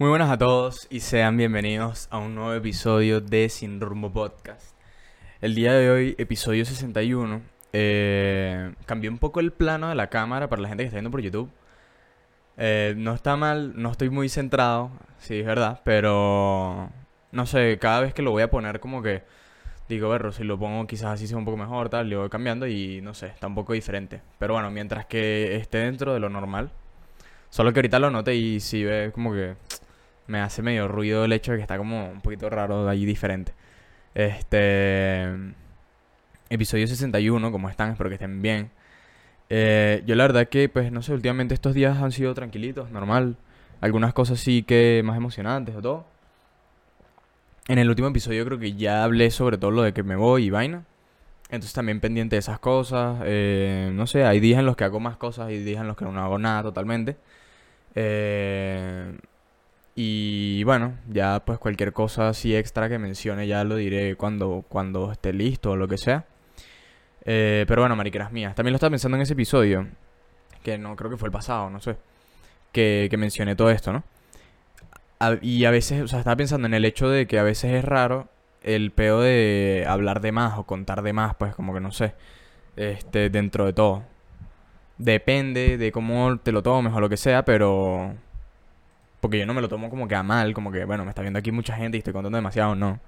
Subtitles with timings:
[0.00, 4.74] Muy buenas a todos y sean bienvenidos a un nuevo episodio de Sin Rumbo Podcast.
[5.42, 7.42] El día de hoy, episodio 61,
[7.74, 11.10] eh, cambié un poco el plano de la cámara para la gente que está viendo
[11.10, 11.50] por YouTube.
[12.56, 16.90] Eh, no está mal, no estoy muy centrado, sí, es verdad, pero
[17.30, 19.22] no sé, cada vez que lo voy a poner como que
[19.86, 22.66] digo, verlo, si lo pongo quizás así sea un poco mejor, tal, lo voy cambiando
[22.66, 24.22] y no sé, está un poco diferente.
[24.38, 26.70] Pero bueno, mientras que esté dentro de lo normal,
[27.50, 29.56] solo que ahorita lo noté y si ve como que
[30.30, 33.04] me hace medio ruido el hecho de que está como un poquito raro de ahí
[33.04, 33.52] diferente.
[34.14, 35.28] Este.
[36.48, 37.90] Episodio 61, como están?
[37.92, 38.70] Espero que estén bien.
[39.50, 43.36] Eh, yo la verdad que, pues, no sé, últimamente estos días han sido tranquilitos, normal.
[43.80, 46.06] Algunas cosas sí que más emocionantes o todo.
[47.68, 50.44] En el último episodio creo que ya hablé sobre todo lo de que me voy
[50.46, 50.84] y vaina.
[51.50, 53.20] Entonces también pendiente de esas cosas.
[53.24, 55.96] Eh, no sé, hay días en los que hago más cosas y días en los
[55.96, 57.16] que no hago nada totalmente.
[57.94, 59.12] Eh,
[60.02, 65.12] y bueno, ya pues cualquier cosa así extra que mencione ya lo diré cuando, cuando
[65.12, 66.24] esté listo o lo que sea.
[67.26, 68.54] Eh, pero bueno, mariqueras mías.
[68.54, 69.88] También lo estaba pensando en ese episodio,
[70.62, 71.98] que no creo que fue el pasado, no sé,
[72.72, 74.02] que, que mencioné todo esto, ¿no?
[75.42, 77.84] y a veces, o sea, estaba pensando en el hecho de que a veces es
[77.84, 78.28] raro
[78.62, 82.14] el peo de hablar de más o contar de más, pues como que no sé,
[82.76, 84.04] este, dentro de todo.
[84.96, 88.14] Depende de cómo te lo tomes o lo que sea, pero
[89.20, 91.22] porque yo no me lo tomo como que a mal, como que, bueno, me está
[91.22, 93.00] viendo aquí mucha gente y estoy contando demasiado, no.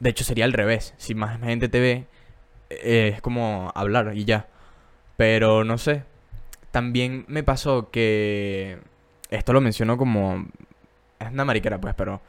[0.00, 0.94] De hecho, sería al revés.
[0.98, 2.06] Si más gente te ve,
[2.70, 4.46] eh, es como hablar y ya.
[5.16, 6.04] Pero no sé.
[6.70, 8.78] También me pasó que.
[9.30, 10.46] Esto lo menciono como.
[11.18, 12.20] Es una mariquera, pues, pero.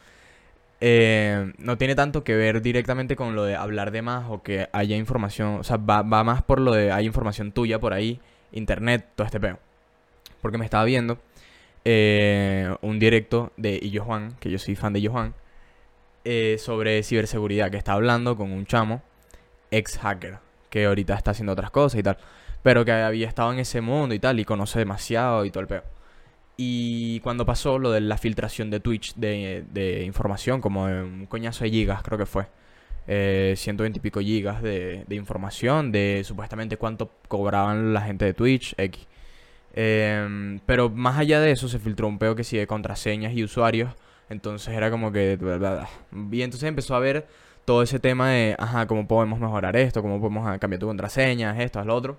[0.79, 4.69] Eh, no tiene tanto que ver directamente con lo de hablar de más o que
[4.71, 5.59] haya información.
[5.59, 9.25] O sea, va, va más por lo de hay información tuya por ahí, internet, todo
[9.25, 9.59] este peo.
[10.41, 11.19] Porque me estaba viendo
[11.89, 15.33] eh, un directo de Illo Juan, que yo soy fan de Illo Juan,
[16.25, 19.01] eh, sobre ciberseguridad, que está hablando con un chamo,
[19.71, 20.39] ex hacker,
[20.69, 22.17] que ahorita está haciendo otras cosas y tal,
[22.61, 25.67] pero que había estado en ese mundo y tal, y conoce demasiado y todo el
[25.67, 25.83] peo.
[26.57, 31.69] Y cuando pasó lo de la filtración de Twitch de, información, como un coñazo de
[31.69, 32.47] gigas, creo que fue.
[33.07, 38.33] Eh, 120 y pico gigas de, de, información de supuestamente cuánto cobraban la gente de
[38.33, 39.07] Twitch, X.
[39.79, 43.93] Em, pero más allá de eso se filtró un peo que sigue contraseñas y usuarios.
[44.27, 45.37] Entonces era como que...
[46.31, 47.27] Y entonces empezó a ver
[47.63, 51.83] todo ese tema de, ajá, cómo podemos mejorar esto, cómo podemos cambiar tu contraseña, esto,
[51.85, 52.17] lo otro.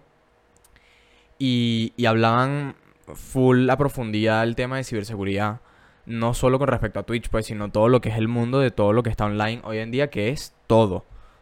[1.41, 2.77] Y, y hablaban
[3.13, 5.61] full a profundidad el tema de ciberseguridad.
[6.07, 8.71] No solo con respecto a Twitch, pues, sino todo lo que es el mundo de
[8.71, 10.99] todo lo que está online hoy en día, que es todo.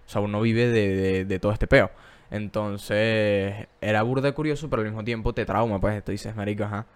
[0.06, 1.90] O sea, uno vive de, de todo este peo.
[2.30, 6.86] Entonces, era burda curioso, pero al mismo tiempo te trauma, pues esto dices, marico, ajá.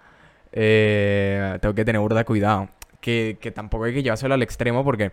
[0.53, 2.69] Eh, tengo que tener burda cuidado.
[3.01, 5.13] Que, que tampoco hay que llevárselo al extremo porque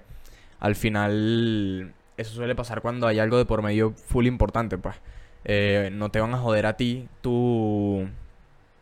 [0.59, 4.95] al final eso suele pasar cuando hay algo de por medio full importante, pues.
[5.45, 8.09] Eh, no te van a joder a ti tu,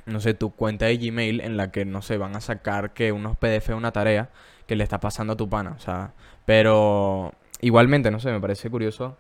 [0.05, 3.11] no sé, tu cuenta de Gmail en la que, no sé, van a sacar que
[3.11, 4.29] unos PDF una tarea
[4.67, 6.13] que le está pasando a tu pana, o sea,
[6.45, 9.17] pero igualmente, no sé, me parece curioso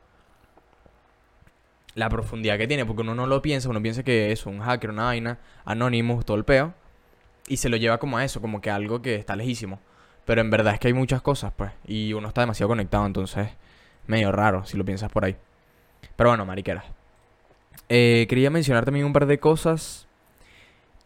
[1.95, 4.89] la profundidad que tiene, porque uno no lo piensa, uno piensa que es un hacker,
[4.89, 6.73] una vaina, Anonymous, todo el peo,
[7.47, 9.79] y se lo lleva como a eso, como que algo que está lejísimo.
[10.25, 13.49] Pero en verdad es que hay muchas cosas, pues, y uno está demasiado conectado, entonces,
[14.07, 15.37] medio raro si lo piensas por ahí.
[16.15, 16.85] Pero bueno, mariqueras.
[17.87, 20.07] Eh, quería mencionar también un par de cosas.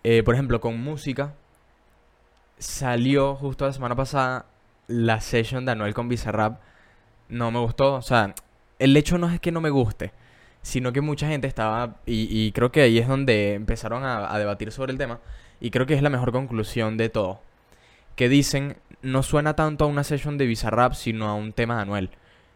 [0.04, 1.34] Eh, por ejemplo, con música.
[2.58, 4.46] Salió justo la semana pasada
[4.88, 6.62] la session de Anuel con Bizarrap.
[7.28, 7.96] No me gustó.
[7.96, 8.34] O sea,
[8.80, 10.14] el hecho no es que no me guste
[10.69, 14.91] sino que mucha gente estaba, y, creo que ahí es donde empezaron a, debatir sobre
[14.91, 15.19] el tema,
[15.59, 17.41] y creo que es la mejor conclusión de todo,
[18.16, 21.81] que dicen, no suena tanto a una session de Bizarrap, sino a un tema de
[21.84, 22.09] Anuel.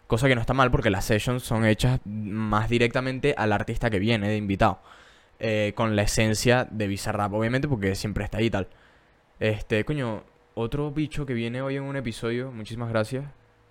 [0.08, 4.00] Cosa que no está mal porque las sessions son hechas más directamente al artista que
[4.00, 4.80] viene de invitado.
[5.40, 8.68] Eh, con la esencia de Bizarrap, obviamente, porque siempre está ahí y tal.
[9.40, 10.24] Este, coño,
[10.54, 13.26] otro bicho que viene hoy en un episodio, muchísimas gracias.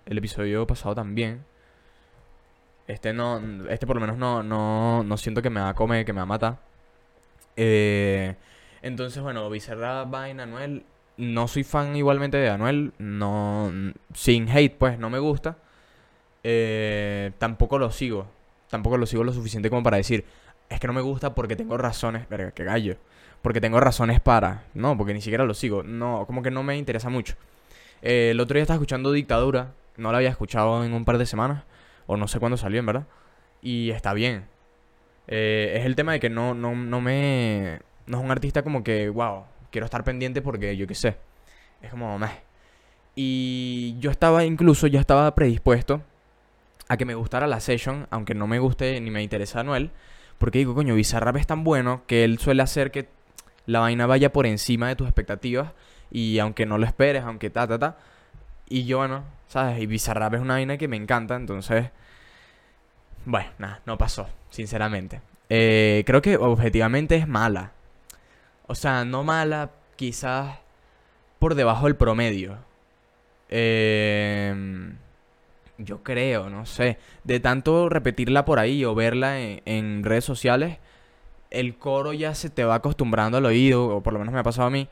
[0.05, 1.45] El episodio pasado también.
[2.87, 6.05] Este no, este por lo menos no, no, no siento que me va a comer,
[6.05, 6.59] que me va a matar.
[7.55, 8.35] Eh,
[8.81, 10.85] entonces, bueno, Bizarra Vaina, Anuel.
[11.15, 12.93] No soy fan igualmente de Anuel.
[12.97, 13.71] No,
[14.13, 15.57] sin hate, pues, no me gusta.
[16.43, 18.27] Eh, tampoco lo sigo.
[18.69, 20.25] Tampoco lo sigo lo suficiente como para decir,
[20.69, 22.27] es que no me gusta porque tengo razones.
[22.29, 22.97] Verga, qué gallo.
[23.41, 24.65] Porque tengo razones para.
[24.73, 25.83] No, porque ni siquiera lo sigo.
[25.83, 27.35] No, como que no me interesa mucho.
[28.01, 29.73] Eh, el otro día estaba escuchando Dictadura.
[29.97, 31.63] No la había escuchado en un par de semanas
[32.07, 33.07] o no sé cuándo salió, en verdad.
[33.61, 34.45] Y está bien.
[35.27, 37.79] Eh, es el tema de que no, no, no me...
[38.05, 41.17] No es un artista como que, wow, quiero estar pendiente porque yo qué sé.
[41.81, 42.41] Es como, meh.
[43.15, 46.01] Y yo estaba incluso, ya estaba predispuesto
[46.87, 49.91] a que me gustara la session, aunque no me guste ni me interesa Anuel.
[50.37, 53.07] Porque digo, coño, Bizarrap es tan bueno que él suele hacer que
[53.65, 55.71] la vaina vaya por encima de tus expectativas.
[56.11, 57.97] Y aunque no lo esperes, aunque ta, ta, ta.
[58.67, 59.23] Y yo, bueno,
[59.79, 61.89] Y Bizarrap es una vaina que me encanta, entonces...
[63.25, 65.21] Bueno, nada, no pasó, sinceramente.
[65.49, 67.71] Eh, creo que objetivamente es mala.
[68.67, 70.57] O sea, no mala, quizás
[71.39, 72.57] por debajo del promedio.
[73.49, 74.93] Eh,
[75.77, 76.97] yo creo, no sé.
[77.23, 80.79] De tanto repetirla por ahí o verla en, redes sociales,
[81.51, 84.43] el coro ya se te va acostumbrando al oído, o por lo menos me ha
[84.43, 84.87] pasado a mí.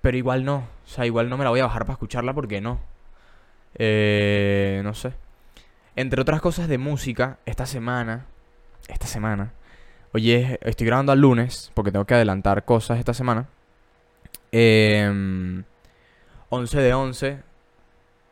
[0.00, 0.56] Pero igual no.
[0.84, 2.80] O sea, igual no me la voy a bajar para escucharla porque no.
[3.78, 5.12] Eh, no sé.
[5.96, 8.26] Entre otras cosas de música, esta semana.
[8.88, 9.52] Esta semana.
[10.12, 13.46] Oye, estoy grabando al lunes porque tengo que adelantar cosas esta semana.
[14.50, 15.62] Eh,
[16.50, 17.38] 11 de 11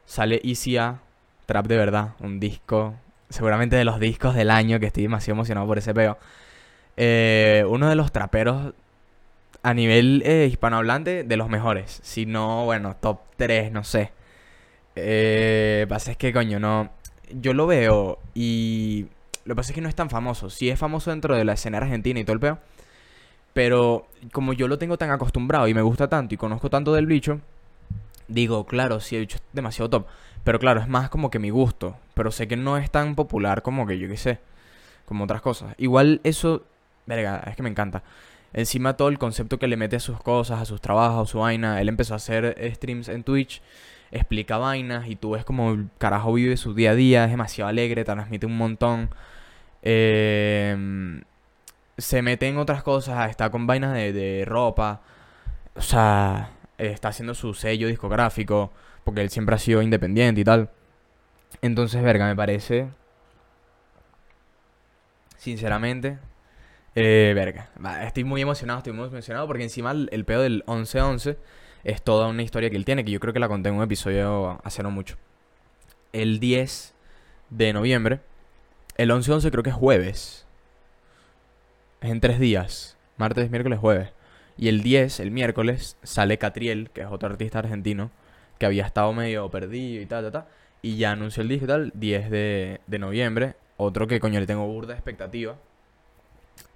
[0.05, 1.01] sale ECA
[1.51, 2.95] Trap de verdad, un disco,
[3.29, 6.17] seguramente de los discos del año, que estoy demasiado emocionado por ese peo.
[6.97, 8.73] Eh, uno de los traperos
[9.65, 11.99] a nivel eh, hispanohablante de los mejores.
[12.05, 14.13] Si no, bueno, top 3, no sé.
[14.97, 16.91] Eh, pasa es que, coño, no.
[17.31, 19.07] Yo lo veo y.
[19.45, 20.51] Lo que pasa es que no es tan famoso.
[20.51, 22.59] Sí es famoso dentro de la escena argentina y todo el peo.
[23.53, 27.07] Pero como yo lo tengo tan acostumbrado y me gusta tanto y conozco tanto del
[27.07, 27.41] bicho,
[28.29, 30.07] digo, claro, sí, el bicho es demasiado top.
[30.45, 31.97] Pero claro, es más como que mi gusto.
[32.15, 34.39] Pero sé que no es tan popular como que yo qué sé.
[35.05, 35.75] Como otras cosas.
[35.79, 36.65] Igual eso,
[37.07, 38.03] verga, es que me encanta.
[38.53, 41.39] Encima todo el concepto que le mete a sus cosas, a sus trabajos, a su
[41.39, 41.81] vaina.
[41.81, 43.63] Él empezó a hacer streams en Twitch,
[44.11, 47.69] explica vainas y tú ves como el carajo vive su día a día, es demasiado
[47.69, 49.11] alegre, te transmite un montón.
[49.83, 51.23] Eh,
[51.99, 55.03] se mete en otras cosas, está con vainas de, de ropa.
[55.75, 58.73] O sea, está haciendo su sello discográfico
[59.05, 60.71] porque él siempre ha sido independiente y tal.
[61.63, 62.89] Entonces, verga, me parece.
[65.37, 66.19] Sinceramente.
[66.95, 67.71] Eh, verga.
[68.05, 71.37] Estoy muy emocionado, estoy muy emocionado porque encima el, pedo del 11-11
[71.85, 73.83] es toda una historia que él tiene, que yo creo que la conté en un
[73.83, 75.17] episodio hace no mucho.
[76.13, 76.95] El 10
[77.51, 78.21] de noviembre.
[78.97, 80.47] El 11-11 creo que es jueves.
[82.01, 82.97] Es en tres días.
[83.17, 84.11] Martes, miércoles, jueves.
[84.57, 88.11] Y el 10, el miércoles, sale Catriel, que es otro artista argentino,
[88.59, 90.45] que había estado medio perdido y tal, tal, tal.
[90.83, 93.55] Y ya anunció el disco y tal, 10 de, de noviembre.
[93.77, 95.57] Otro que coño le tengo burda expectativa.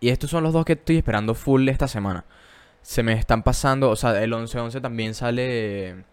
[0.01, 2.25] Y estos son los dos que estoy esperando full esta semana.
[2.85, 6.05] Se me están pasando, o sea, el 11-11 también sale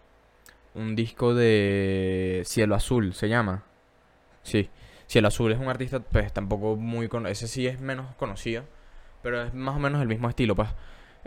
[0.74, 3.62] un disco de Cielo Azul, se llama.
[4.42, 4.70] Sí,
[5.06, 7.30] Cielo Azul es un artista, pues tampoco muy conocido.
[7.32, 8.64] Ese sí es menos conocido,
[9.22, 10.70] pero es más o menos el mismo estilo, pues.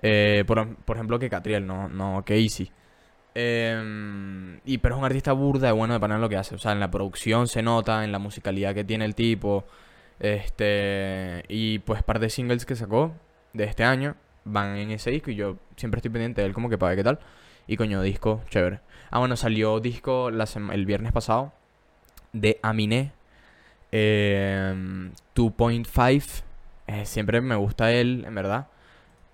[0.02, 2.72] Eh, por, por, ejemplo, que Catriel, no, no que Easy.
[3.36, 6.56] Em, y pero es un artista burda de bueno de panel lo que hace.
[6.56, 9.66] O sea, en la producción se nota, en la musicalidad que tiene el tipo.
[10.20, 11.44] Este.
[11.50, 13.14] Y pues par de singles que sacó
[13.54, 14.16] de este año
[14.46, 15.32] van en ese disco.
[15.32, 17.20] Y yo siempre estoy pendiente de él como que para ver qué tal.
[17.68, 18.80] Y coño, disco, chévere.
[19.12, 21.54] Ah, bueno, salió disco el viernes pasado
[22.34, 23.12] de Aminé.
[23.92, 26.44] 2.5.
[26.88, 28.68] Em, eh, siempre me gusta él, en verdad.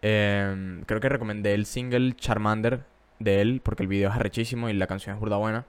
[0.01, 2.81] Em, creo que recomendé el single Charmander
[3.19, 5.65] de él, porque el video es arrechísimo y la canción es burda buena.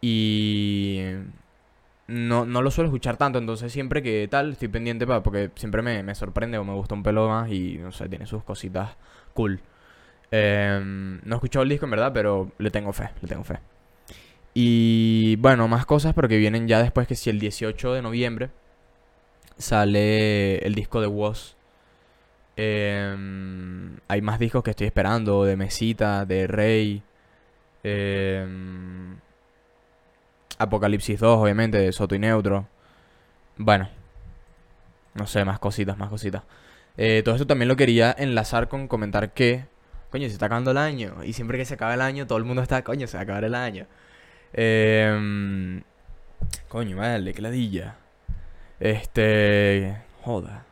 [0.00, 1.00] Y
[2.10, 5.82] no, no lo suelo escuchar tanto, entonces siempre que tal, estoy pendiente para, porque siempre
[5.82, 8.96] me, sorprende o me gusta un pelo más y no sé, tiene sus cositas
[9.34, 9.60] cool.
[10.30, 13.58] Em, no he escuchado el disco en verdad, pero le tengo fe, le tengo fe.
[14.54, 18.50] Y bueno, más cosas, pero que vienen ya después que si el 18 de noviembre
[19.58, 21.56] sale el disco de Woz
[22.62, 27.02] Em, hay más discos que estoy esperando, de Mesita, de Rey.
[27.82, 29.16] Em,
[30.60, 32.68] Apocalipsis 2, obviamente, de Soto y Neutro.
[33.56, 33.88] Bueno,
[35.14, 36.42] no sé, más cositas, más cositas.
[36.98, 39.64] Eh, todo esto también lo quería enlazar con comentar que,
[40.10, 41.24] coño, se está acabando el año.
[41.24, 43.24] Y siempre que se acaba el año, todo el mundo está, coño, se va a
[43.24, 43.86] acabar el año.
[44.52, 45.82] Eh,
[46.68, 47.96] coño, vale, qué ladilla.
[48.80, 49.96] Este.
[50.22, 50.66] Joda.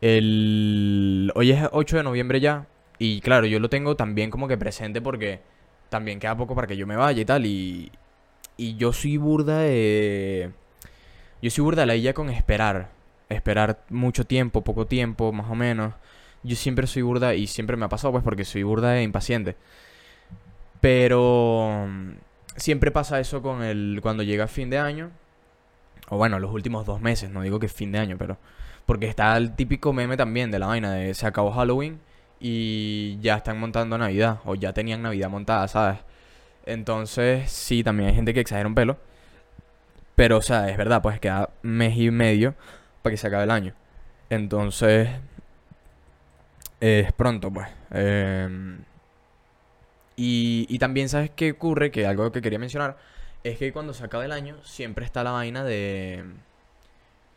[0.00, 1.30] El...
[1.34, 2.66] Hoy es 8 de noviembre ya.
[2.98, 5.40] Y claro, yo lo tengo también como que presente porque
[5.90, 7.44] también queda poco para que yo me vaya y tal.
[7.44, 7.92] Y,
[8.56, 10.50] y yo soy burda de...
[11.42, 12.90] Yo soy burda de la idea con esperar.
[13.28, 15.94] Esperar mucho tiempo, poco tiempo, más o menos.
[16.42, 19.56] Yo siempre soy burda y siempre me ha pasado pues porque soy burda de impaciente.
[20.80, 21.88] Pero
[22.56, 25.10] siempre pasa eso con el cuando llega fin de año.
[26.08, 28.36] O bueno, los últimos dos meses, no digo que fin de año, pero
[28.86, 32.00] porque está el típico meme también de la vaina de se acabó Halloween
[32.40, 34.40] y ya están montando Navidad.
[34.44, 36.00] O ya tenían Navidad montada, ¿sabes?
[36.66, 38.98] Entonces, sí, también hay gente que exagera un pelo.
[40.16, 42.54] Pero, o sea, es verdad, pues queda mes y medio
[43.02, 43.74] para que se acabe el año.
[44.30, 45.08] Entonces,
[46.80, 47.68] es pronto, pues.
[47.90, 48.78] Em,
[50.16, 51.90] y, y también, ¿sabes qué ocurre?
[51.90, 52.96] Que algo que quería mencionar
[53.42, 56.24] es que cuando se acaba el año, siempre está la vaina de.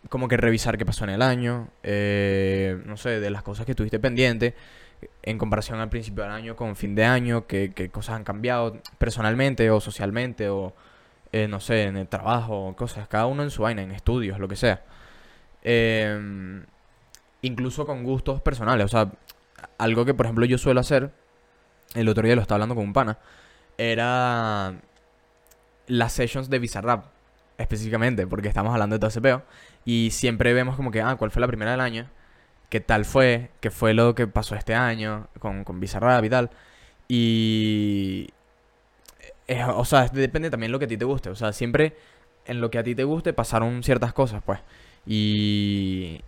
[0.10, 1.70] Como que revisar qué pasó en el año.
[1.84, 4.54] eh, no sé, de las cosas que tuviste pendiente.
[5.24, 7.48] En comparación al principio del año con fin de año.
[7.48, 10.50] Qué, qué cosas han cambiado personalmente o socialmente.
[10.50, 10.74] O
[11.32, 12.76] eh, no sé, en el trabajo.
[12.78, 13.08] Cosas.
[13.08, 14.84] Cada uno en su vaina, en estudios, lo que sea.
[15.64, 16.66] Em,
[17.42, 18.86] incluso con gustos personales.
[18.86, 19.12] O sea,
[19.78, 21.12] algo que por ejemplo yo suelo hacer.
[21.96, 23.18] El otro día lo estaba hablando con un pana.
[23.78, 24.76] Era
[25.88, 27.06] las sessions de Bizarrap,
[27.58, 29.44] específicamente, porque estamos hablando de todo ese peo.
[29.86, 32.10] Y siempre vemos como que, ah, ¿cuál fue la primera del año?
[32.70, 33.50] ¿Qué tal fue?
[33.62, 36.50] ¿Qué fue lo que pasó este año con, con Bizarrap y tal?
[37.08, 38.30] Y...
[39.48, 41.30] eh, o sea, depende también lo que a ti te guste.
[41.30, 41.96] O sea, siempre
[42.46, 44.60] en lo que a ti te guste pasaron ciertas cosas, pues.
[45.06, 46.22] Y...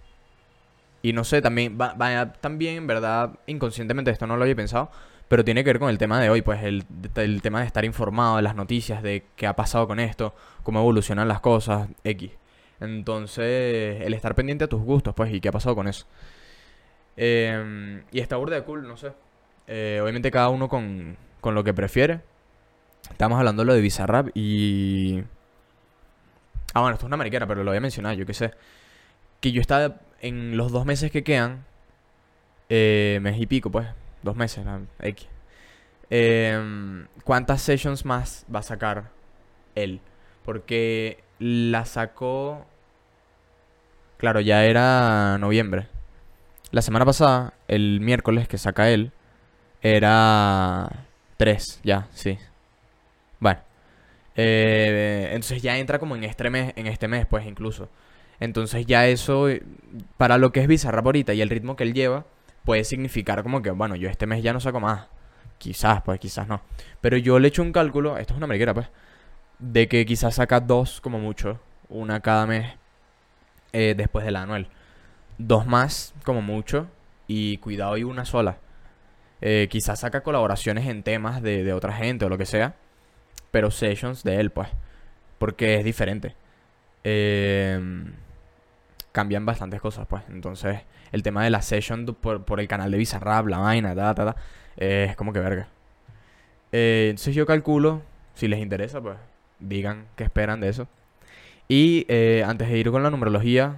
[1.01, 4.91] Y no sé, también, va- también, en verdad, inconscientemente esto no lo había pensado,
[5.29, 6.83] pero tiene que ver con el tema de hoy, pues el,
[7.15, 10.79] el tema de estar informado de las noticias, de qué ha pasado con esto, cómo
[10.79, 12.31] evolucionan las cosas, X.
[12.81, 16.05] Entonces, el estar pendiente a tus gustos, pues, y qué ha pasado con eso.
[17.17, 19.11] Em, y está burda de cool, no sé.
[19.67, 22.21] Eh, obviamente cada uno con, con lo que prefiere.
[23.11, 25.23] Estamos hablando de lo de Bizarrap y...
[26.73, 28.51] Ah, bueno, esto es una mariquera, pero lo voy a mencionar, yo qué sé.
[29.41, 31.65] Que yo estaba en los dos meses que quedan,
[32.69, 33.87] eh, mes y pico, pues,
[34.23, 35.27] dos meses, la X.
[36.09, 39.11] Em, ¿Cuántas sessions más va a sacar
[39.75, 40.01] él?
[40.45, 42.65] Porque la sacó...
[44.17, 45.87] Claro, ya era noviembre.
[46.71, 49.11] La semana pasada, el miércoles que saca él,
[49.81, 51.05] era
[51.37, 52.37] tres, ya, sí.
[53.39, 53.61] Bueno.
[54.35, 57.89] Eh, entonces ya entra como en este mes, en este mes, pues incluso.
[58.39, 59.47] Entonces ya eso,
[60.17, 62.25] para lo que es Bizarrap ahorita y el ritmo que él lleva,
[62.63, 65.07] puede significar como que, bueno, yo este mes ya no saco más.
[65.57, 66.61] Quizás, pues quizás no.
[67.01, 68.87] Pero yo le echo un cálculo, esto es una mariquera, pues,
[69.59, 72.73] de que quizás saca dos como mucho, una cada mes
[73.73, 74.69] eh, después del anual.
[75.37, 76.87] Dos más como mucho
[77.27, 78.57] y cuidado y una sola.
[79.41, 82.75] Eh, quizás saca colaboraciones en temas de, de otra gente o lo que sea,
[83.51, 84.69] pero sessions de él, pues,
[85.37, 86.35] porque es diferente.
[87.03, 88.13] Em,
[89.11, 90.23] cambian bastantes cosas, pues.
[90.29, 94.13] Entonces, el tema de la session por, por el canal de Bizarrap, la vaina, ta,
[94.15, 94.35] ta, ta,
[94.77, 95.69] eh, es como que verga.
[96.71, 98.01] Eh, entonces yo calculo,
[98.35, 99.17] si les interesa, pues
[99.59, 100.87] digan qué esperan de eso.
[101.67, 103.77] Y eh, antes de ir con la numerología,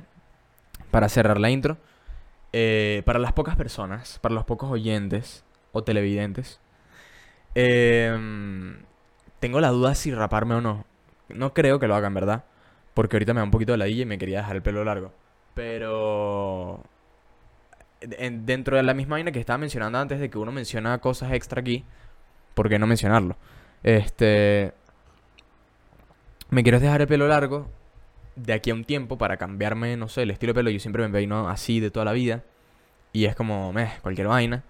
[0.91, 1.77] para cerrar la intro,
[2.53, 6.59] eh, para las pocas personas, para los pocos oyentes o televidentes,
[7.55, 8.77] em,
[9.39, 10.85] tengo la duda si raparme o no.
[11.29, 12.43] No creo que lo hagan, ¿verdad?
[12.93, 15.13] Porque ahorita me da un poquito de ladilla y me quería dejar el pelo largo.
[15.53, 16.83] Pero
[18.01, 21.31] en- dentro de la misma vaina que estaba mencionando antes de que uno menciona cosas
[21.33, 21.83] extra aquí,
[22.53, 23.35] ¿por qué no mencionarlo?
[23.83, 24.73] Este,
[26.51, 27.69] me quiero dejar el pelo largo
[28.35, 30.69] de aquí a un tiempo para cambiarme, no sé, el estilo de pelo.
[30.69, 32.43] Yo siempre me peino así de toda la vida
[33.13, 34.63] y es como, meh, cualquier vaina.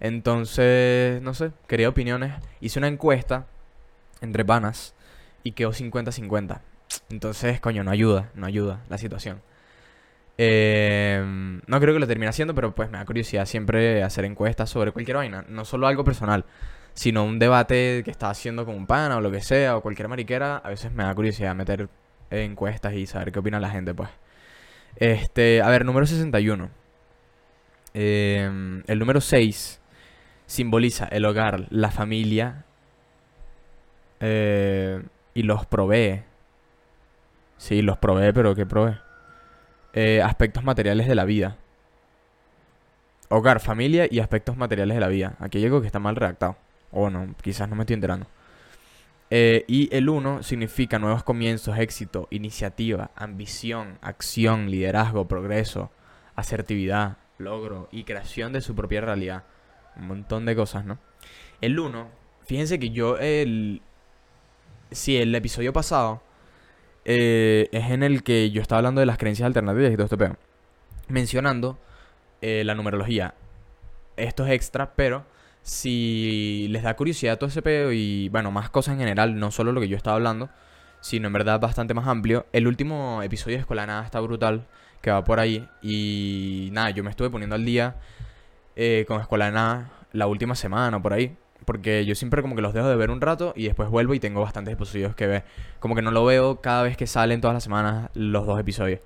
[0.00, 2.34] Entonces, no sé, quería opiniones.
[2.60, 3.46] Hice una encuesta
[4.20, 4.94] entre panas
[5.42, 6.60] y quedó 50-50.
[7.10, 9.40] Entonces, coño, no ayuda, no ayuda la situación.
[10.36, 11.22] Eh,
[11.66, 14.92] no creo que lo termine haciendo, pero pues me da curiosidad siempre hacer encuestas sobre
[14.92, 15.44] cualquier vaina.
[15.48, 16.44] No solo algo personal,
[16.94, 20.08] sino un debate que está haciendo con un pana o lo que sea, o cualquier
[20.08, 20.58] mariquera.
[20.58, 21.88] A veces me da curiosidad meter
[22.30, 24.10] encuestas y saber qué opina la gente, pues.
[24.96, 26.70] Este, a ver, número 61.
[27.94, 29.80] Eh, el número 6
[30.46, 32.64] simboliza el hogar, la familia
[34.20, 35.02] eh,
[35.34, 36.22] y los provee.
[37.56, 38.96] Sí, los provee, pero ¿qué provee?
[39.92, 41.56] Eh, aspectos materiales de la vida.
[43.28, 45.36] Hogar, familia y aspectos materiales de la vida.
[45.38, 46.56] Aquí hay que está mal redactado.
[46.96, 48.26] O no, quizás no me estoy enterando.
[49.30, 55.90] Eh, y el 1 significa nuevos comienzos, éxito, iniciativa, ambición, acción, liderazgo, progreso,
[56.36, 59.42] asertividad, logro y creación de su propia realidad.
[59.96, 60.98] Un montón de cosas, ¿no?
[61.60, 62.08] El 1,
[62.46, 63.82] fíjense que yo el...
[64.92, 66.22] Sí, el episodio pasado
[67.04, 70.16] eh, es en el que yo estaba hablando de las creencias alternativas y todo este
[70.16, 70.36] pedo.
[71.08, 71.76] Mencionando
[72.40, 73.34] eh, la numerología.
[74.16, 75.24] Esto es extra, pero
[75.64, 79.72] si les da curiosidad todo ese pedo y, bueno, más cosas en general, no solo
[79.72, 80.50] lo que yo estaba hablando,
[81.00, 82.46] sino en verdad bastante más amplio.
[82.52, 84.66] El último episodio de Escuela Nada está brutal,
[85.00, 85.66] que va por ahí.
[85.82, 87.96] Y nada, yo me estuve poniendo al día
[88.76, 91.36] eh, con Escuela Nada la última semana por ahí.
[91.64, 94.20] porque yo siempre como que los dejo de ver un rato y después vuelvo y
[94.20, 95.44] tengo bastantes episodios que ver.
[95.80, 99.00] Como que no lo veo cada vez que salen todas las semanas los dos episodios.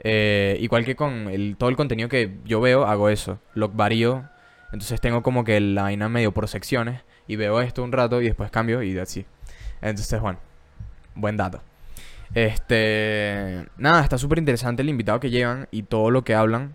[0.00, 3.40] Eh, igual que con el, todo el contenido que yo veo, hago eso.
[3.54, 4.28] Lo varío.
[4.72, 7.02] Entonces tengo como que la vaina medio por secciones.
[7.26, 9.26] Y veo esto un rato y después cambio y así.
[9.82, 10.38] Entonces, bueno,
[11.14, 11.60] buen dato.
[12.34, 13.66] Este.
[13.76, 16.74] Nada, está súper interesante el invitado que llevan y todo lo que hablan.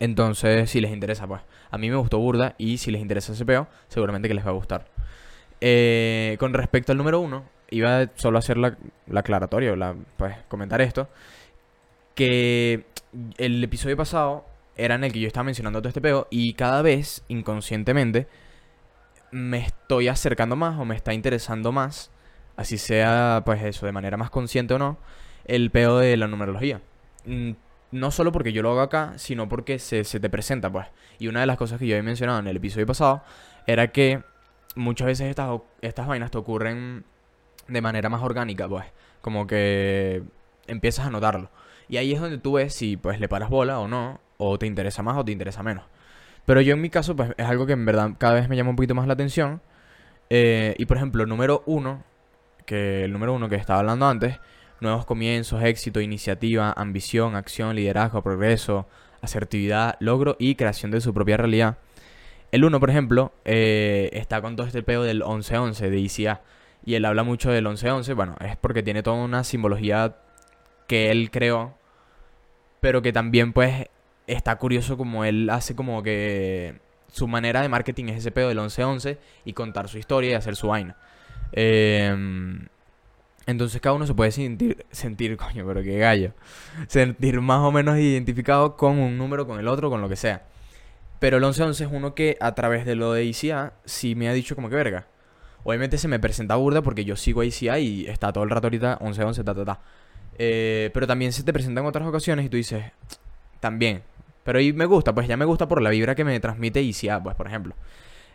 [0.00, 1.42] Entonces, si les interesa, pues.
[1.70, 4.50] A mí me gustó Burda y si les interesa ese peo, seguramente que les va
[4.50, 4.86] a gustar.
[5.60, 8.76] Eh, con respecto al número uno, iba solo a hacer la,
[9.06, 11.08] la aclaratoria, la, pues comentar esto.
[12.14, 12.84] Que
[13.36, 14.44] el episodio pasado
[14.78, 18.28] era en el que yo estaba mencionando todo este peo y cada vez, inconscientemente,
[19.30, 22.10] me estoy acercando más o me está interesando más,
[22.56, 24.98] así sea, pues eso, de manera más consciente o no,
[25.44, 26.80] el peo de la numerología.
[27.26, 27.52] Mm,
[27.90, 30.86] no solo porque yo lo hago acá, sino porque se, te presenta, pues.
[31.18, 33.22] Y una de las cosas que yo había mencionado en el episodio pasado
[33.66, 34.22] era que
[34.76, 37.04] muchas veces estas, estas vainas te ocurren
[37.66, 38.86] de manera más orgánica, pues.
[39.20, 40.22] Como que
[40.66, 41.50] empiezas a notarlo.
[41.88, 44.66] Y ahí es donde tú ves si pues le paras bola o no, o te
[44.66, 45.84] interesa más o te interesa menos.
[46.46, 48.70] Pero yo en mi caso, pues es algo que en verdad cada vez me llama
[48.70, 49.60] un poquito más la atención.
[50.30, 52.04] Eh, y por ejemplo, número uno,
[52.64, 54.38] que el número uno que estaba hablando antes,
[54.80, 58.86] nuevos comienzos, éxito, iniciativa, ambición, acción, liderazgo, progreso,
[59.20, 61.78] asertividad, logro y creación de su propia realidad.
[62.50, 66.40] El 1, por ejemplo, eh, está con todo este peo del 11-11 de ICA.
[66.84, 68.14] Y él habla mucho del 11-11.
[68.14, 70.16] Bueno, es porque tiene toda una simbología
[70.86, 71.74] que él creó.
[72.80, 73.88] Pero que también, pues,
[74.28, 76.80] está curioso como él hace como que
[77.10, 80.56] su manera de marketing es ese peo del 11-11 y contar su historia y hacer
[80.56, 80.96] su vaina.
[81.52, 82.14] Eh,
[83.48, 86.34] entonces cada uno se puede sentir, sentir, coño, pero qué gallo.
[86.86, 90.44] Sentir más o menos identificado con un número, con el otro, con lo que sea.
[91.18, 94.34] Pero el 1111 es uno que a través de lo de ICA sí me ha
[94.34, 95.06] dicho como que verga.
[95.64, 98.66] Obviamente se me presenta burda porque yo sigo a ICA y está todo el rato
[98.66, 99.80] ahorita 1111, ta, ta, ta.
[100.38, 102.84] Eh, pero también se te presenta en otras ocasiones y tú dices,
[103.60, 104.02] también.
[104.48, 107.22] Pero ahí me gusta, pues ya me gusta por la vibra que me transmite ICA,
[107.22, 107.74] pues por ejemplo.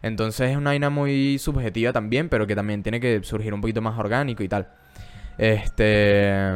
[0.04, 3.82] Entonces es una vaina muy subjetiva también, pero que también tiene que surgir un poquito
[3.82, 4.72] más orgánico y tal.
[5.40, 6.54] Este.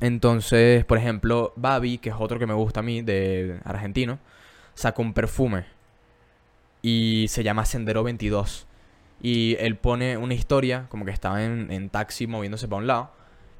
[0.00, 4.18] Entonces, por ejemplo, Babi, que es otro que me gusta a mí, de argentino,
[4.74, 5.66] sacó un perfume.
[6.82, 8.66] Y se llama Sendero 22.
[9.22, 13.12] Y él pone una historia, como que estaba en, en taxi moviéndose para un lado.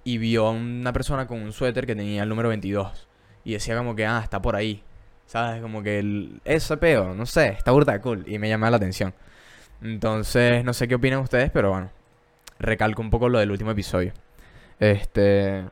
[0.03, 3.07] Y vio a una persona con un suéter que tenía el número 22.
[3.47, 4.83] Y decía como que, ah, está por ahí.
[5.27, 5.63] ¿Sabes?
[5.63, 8.25] Como que el, ese peo, no sé, está burda cool.
[8.27, 9.15] Y me llama la atención.
[9.83, 11.91] Entonces, no sé qué opinan ustedes, pero bueno
[12.59, 14.13] recalco un poco lo del último episodio.
[14.79, 15.65] Este.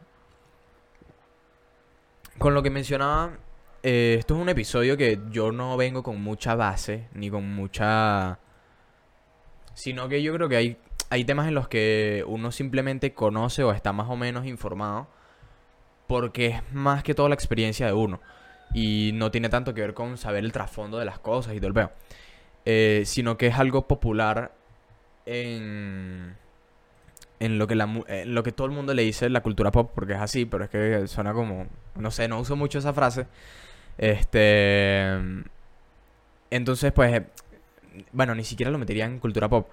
[2.39, 3.39] Con lo que mencionaba,
[3.83, 8.39] eh, esto es un episodio que yo no vengo con mucha base, ni con mucha.
[9.75, 10.77] Sino que yo creo que hay,
[11.11, 15.09] hay temas en los que uno simplemente conoce o está más o menos informado.
[16.07, 18.21] Porque es más que todo la experiencia de uno.
[18.75, 21.69] Y no tiene tanto que ver con saber el trasfondo de las cosas y todo
[21.69, 21.93] el peo.
[22.65, 24.53] Eh, sino que es algo popular
[25.27, 26.37] en
[27.41, 27.87] en lo que la,
[28.27, 30.71] lo que todo el mundo le dice la cultura pop porque es así, pero es
[30.71, 33.27] que suena como no sé, no uso mucho esa frase.
[33.99, 35.13] Este
[36.51, 37.23] entonces pues
[38.13, 39.69] bueno, ni siquiera lo metería en cultura pop.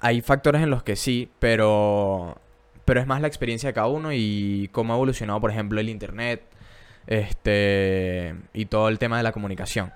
[0.00, 2.38] Hay factores en los que sí, pero
[2.84, 5.88] pero es más la experiencia de cada uno y cómo ha evolucionado, por ejemplo, el
[5.88, 6.42] internet,
[7.06, 9.92] este y todo el tema de la comunicación.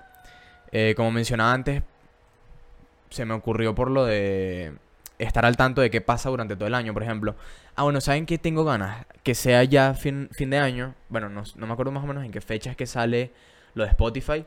[0.71, 1.83] Eh, como mencionaba antes,
[3.09, 4.73] se me ocurrió por lo de
[5.17, 7.35] estar al tanto de qué pasa durante todo el año, por ejemplo.
[7.75, 9.05] Ah, bueno, ¿saben qué tengo ganas?
[9.23, 10.95] Que sea ya fin, fin de año.
[11.09, 13.31] Bueno, no, me acuerdo más o menos en qué fecha es que sale
[13.73, 14.45] lo de Spotify.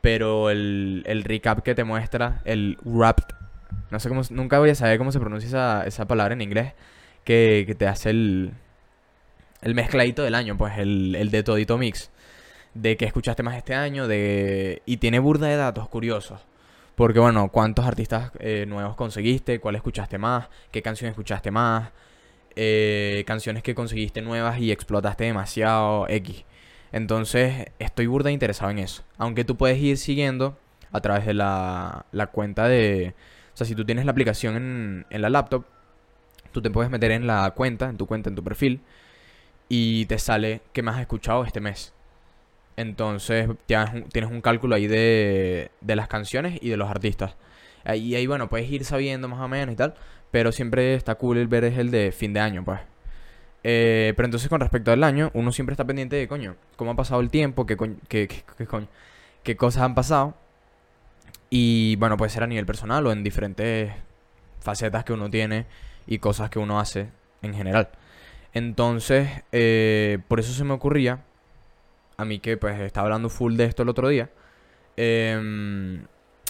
[0.00, 3.36] Pero el, el recap que te muestra, el wrapped.
[3.90, 4.22] No sé cómo.
[4.30, 6.72] Nunca voy a saber cómo se pronuncia esa, esa palabra en inglés.
[7.24, 8.52] Que, te hace el.
[9.60, 12.10] El mezcladito del año, pues, el, el de todito mix.
[12.74, 14.82] De que escuchaste más este año, de.
[14.86, 16.40] Y tiene burda de datos curiosos.
[16.94, 19.58] Porque bueno, ¿cuántos artistas eh, nuevos conseguiste?
[19.60, 20.48] ¿Cuál escuchaste más?
[20.70, 21.90] ¿Qué canción escuchaste más?
[22.54, 26.44] Eh, canciones que conseguiste nuevas y explotaste demasiado X.
[26.92, 29.02] Entonces estoy burda interesado en eso.
[29.16, 30.58] Aunque tú puedes ir siguiendo
[30.92, 33.14] a través de la, la cuenta de...
[33.54, 35.64] O sea, si tú tienes la aplicación en, en la laptop,
[36.52, 38.80] tú te puedes meter en la cuenta, en tu cuenta, en tu perfil,
[39.68, 41.94] y te sale qué más has escuchado este mes.
[42.76, 47.36] Entonces tienes un cálculo ahí de, de las canciones y de los artistas.
[47.94, 49.94] Y ahí, bueno, puedes ir sabiendo más o menos y tal.
[50.30, 52.80] Pero siempre está cool el ver el de fin de año, pues.
[53.64, 56.96] Eh, pero entonces con respecto al año, uno siempre está pendiente de, coño, cómo ha
[56.96, 58.66] pasado el tiempo, qué, qué, qué, qué,
[59.42, 60.34] qué cosas han pasado.
[61.50, 63.92] Y bueno, puede ser a nivel personal o en diferentes
[64.60, 65.66] facetas que uno tiene
[66.06, 67.08] y cosas que uno hace
[67.42, 67.90] en general.
[68.54, 71.20] Entonces, eh, por eso se me ocurría,
[72.16, 74.30] a mí que pues estaba hablando full de esto el otro día,
[74.96, 76.06] em,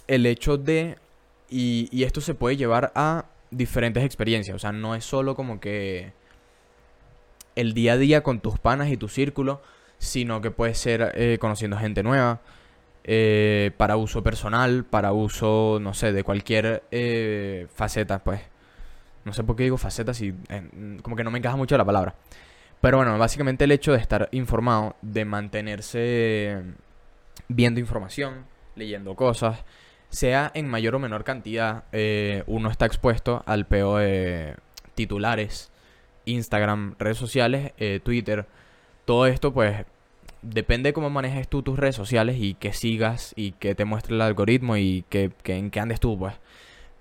[0.09, 0.99] el hecho de,
[1.49, 5.61] y, y esto se puede llevar a diferentes experiencias, o sea, no es solo como
[5.61, 6.13] que
[7.57, 9.63] el día a día con tus panas y tu círculo,
[9.99, 12.41] sino que puede ser eh, conociendo gente nueva,
[13.05, 18.41] eh, para uso personal, para uso, no sé, de cualquier eh, faceta, pues.
[19.25, 20.35] No sé por qué digo faceta si
[21.03, 22.15] como que no me encaja mucho la palabra.
[22.81, 26.63] Pero bueno, básicamente el hecho de estar informado, de mantenerse
[27.49, 29.65] viendo información, leyendo cosas,
[30.09, 31.85] sea en mayor o menor cantidad,
[32.47, 34.57] uno está expuesto al peo de
[34.95, 35.71] titulares,
[36.25, 38.47] Instagram, redes sociales, Twitter,
[39.05, 39.87] todo esto pues
[40.43, 44.17] depende de cómo manejes tú tus redes sociales y que sigas y que te muestre
[44.17, 46.35] el algoritmo y que, en qué andes tú, pues.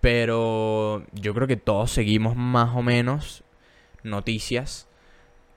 [0.01, 3.43] Pero yo creo que todos seguimos más o menos
[4.03, 4.87] noticias,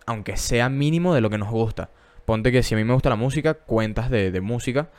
[0.07, 1.91] aunque sea mínimo de lo que nos gusta.
[2.27, 4.91] Ponte que si a mí me gusta la música, cuentas de, música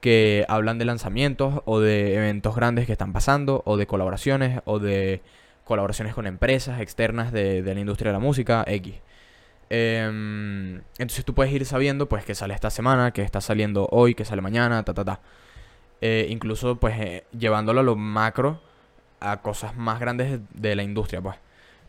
[0.00, 4.78] que hablan de lanzamientos o de eventos grandes que están pasando, o de colaboraciones, o
[4.78, 5.20] de
[5.64, 8.94] colaboraciones con empresas externas de, la industria de la música, X.
[9.70, 14.14] Em, entonces tú puedes ir sabiendo pues que sale esta semana, que está saliendo hoy,
[14.14, 15.20] que sale mañana, ta ta ta.
[16.00, 18.60] Eh, incluso pues eh, llevándolo a lo macro
[19.30, 21.36] a cosas más grandes de la industria, pues.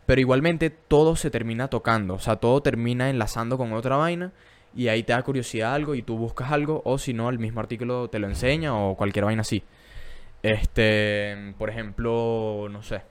[0.06, 4.32] Pero igualmente todo se termina tocando, o sea, todo termina enlazando con otra vaina
[4.76, 7.60] y ahí te da curiosidad algo y tú buscas algo o si no el mismo
[7.60, 9.62] artículo te lo enseña o cualquier vaina así.
[10.42, 13.02] Este, por ejemplo, no sé.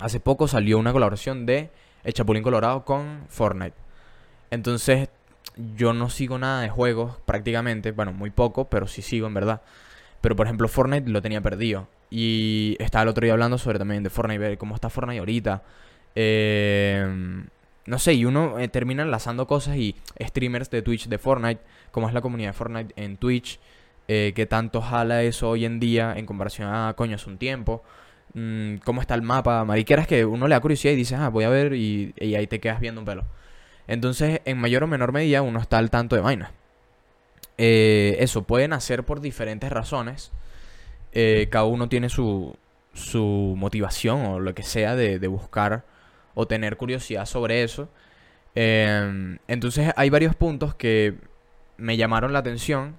[0.00, 1.70] Hace poco salió una colaboración de
[2.04, 3.76] El Chapulín Colorado con Fortnite.
[4.50, 5.10] Entonces,
[5.76, 9.62] yo no sigo nada de juegos prácticamente, bueno, muy poco, pero sí sigo en verdad.
[10.20, 11.88] Pero por ejemplo, Fortnite lo tenía perdido.
[12.10, 15.62] Y estaba el otro día hablando sobre también de Fortnite, ver cómo está Fortnite ahorita.
[16.14, 17.44] Eh,
[17.86, 22.08] no sé, y uno eh, termina enlazando cosas y streamers de Twitch de Fortnite, como
[22.08, 23.58] es la comunidad de Fortnite en Twitch,
[24.08, 27.82] eh, que tanto jala eso hoy en día en comparación a, coño, hace un tiempo.
[28.34, 31.44] Mm, cómo está el mapa, mariqueras que uno le da curiosidad y dice, ah, voy
[31.44, 33.24] a ver y, y ahí te quedas viendo un pelo.
[33.88, 36.50] Entonces, en mayor o menor medida, uno está al tanto de vainas.
[37.58, 40.32] Eh, eso, pueden hacer por diferentes razones.
[41.18, 42.58] Eh, cada uno tiene su,
[42.92, 45.86] su motivación o lo que sea de, buscar
[46.34, 47.88] o tener curiosidad sobre eso.
[48.54, 51.14] Em, entonces, hay varios puntos que
[51.78, 52.96] me llamaron la atención.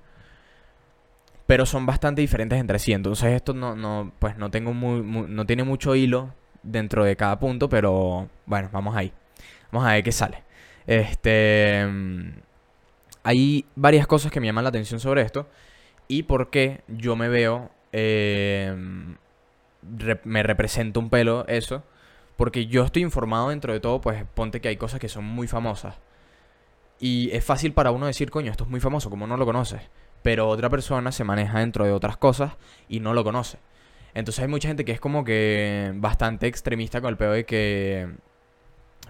[1.46, 2.92] Pero son bastante diferentes entre sí.
[2.92, 7.38] Entonces, esto no, no, pues no tengo muy, no tiene mucho hilo dentro de cada
[7.38, 7.70] punto.
[7.70, 9.14] Pero bueno, vamos ahí.
[9.72, 10.44] Vamos a ver qué sale.
[10.88, 11.88] Este.
[13.22, 15.48] Hay varias cosas que me llaman la atención sobre esto.
[16.08, 17.77] Y por qué yo me veo.
[17.92, 19.16] Em,
[20.24, 21.84] me represento un pelo eso.
[22.38, 25.48] Porque yo estoy informado dentro de todo, pues ponte que hay cosas que son muy
[25.48, 25.96] famosas.
[27.00, 29.82] Y es fácil para uno decir, coño, esto es muy famoso, como no lo conoces.
[30.22, 32.54] Pero otra persona se maneja dentro de otras cosas
[32.88, 33.58] y no lo conoce.
[34.14, 38.10] Entonces hay mucha gente que es como que bastante extremista con el pedo de que...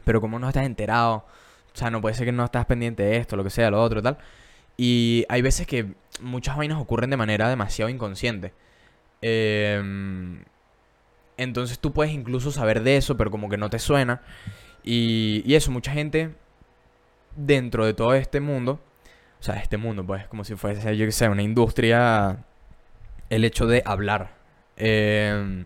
[0.03, 1.25] Pero como no estás enterado,
[1.73, 3.81] o sea, no puede ser que no estás pendiente de esto, lo que sea, lo
[3.81, 4.17] otro, tal.
[4.77, 8.53] Y hay veces que muchas vainas ocurren de manera demasiado inconsciente.
[9.21, 10.43] Em,
[11.37, 14.21] entonces tú puedes incluso saber de eso, pero como que no te suena.
[14.83, 16.31] Y, y eso, mucha gente
[17.35, 18.79] dentro de todo este mundo,
[19.39, 22.43] o sea, este mundo, pues, como si fuese, yo que sé, una industria,
[23.29, 24.31] el hecho de hablar.
[24.75, 25.65] Em,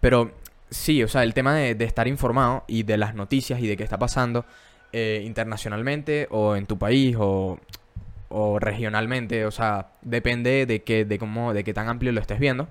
[0.00, 0.32] pero
[0.70, 3.84] sí, o sea, el tema de, estar informado y de las noticias y de qué
[3.84, 4.44] está pasando
[4.92, 7.58] eh, internacionalmente o en tu país o,
[8.28, 12.38] o, regionalmente, o sea, depende de que, de cómo, de qué tan amplio lo estés
[12.38, 12.68] viendo.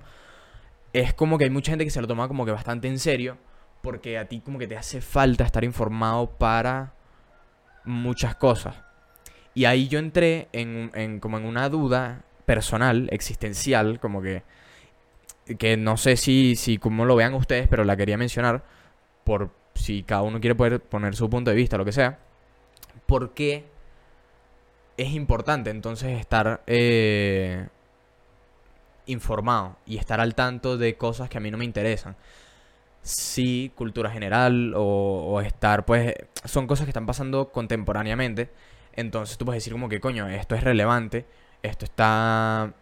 [0.92, 3.36] Es como que hay mucha gente que se lo toma como que bastante en serio,
[3.82, 6.94] porque a ti como que te hace falta estar informado para
[7.84, 8.76] muchas cosas.
[9.54, 14.42] Y ahí yo entré en, en como en una duda personal, existencial, como que
[15.56, 18.62] que no sé si, si como lo vean ustedes, pero la quería mencionar
[19.24, 22.18] por, si cada uno quiere poder poner su punto de vista, lo que sea,
[23.06, 23.64] ¿por qué
[24.98, 27.68] es importante entonces estar eh,
[29.06, 32.16] informado y estar al tanto de cosas que a mí no me interesan?
[33.02, 38.50] Sí, cultura general o, estar, pues, son cosas que están pasando contemporáneamente.
[38.92, 41.24] Entonces tú puedes decir como que, coño, esto es relevante,
[41.62, 42.74] esto está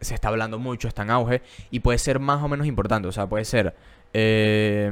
[0.00, 3.08] se está hablando mucho, está en auge y puede ser más o menos importante.
[3.08, 3.74] O sea, puede ser
[4.14, 4.90] eh,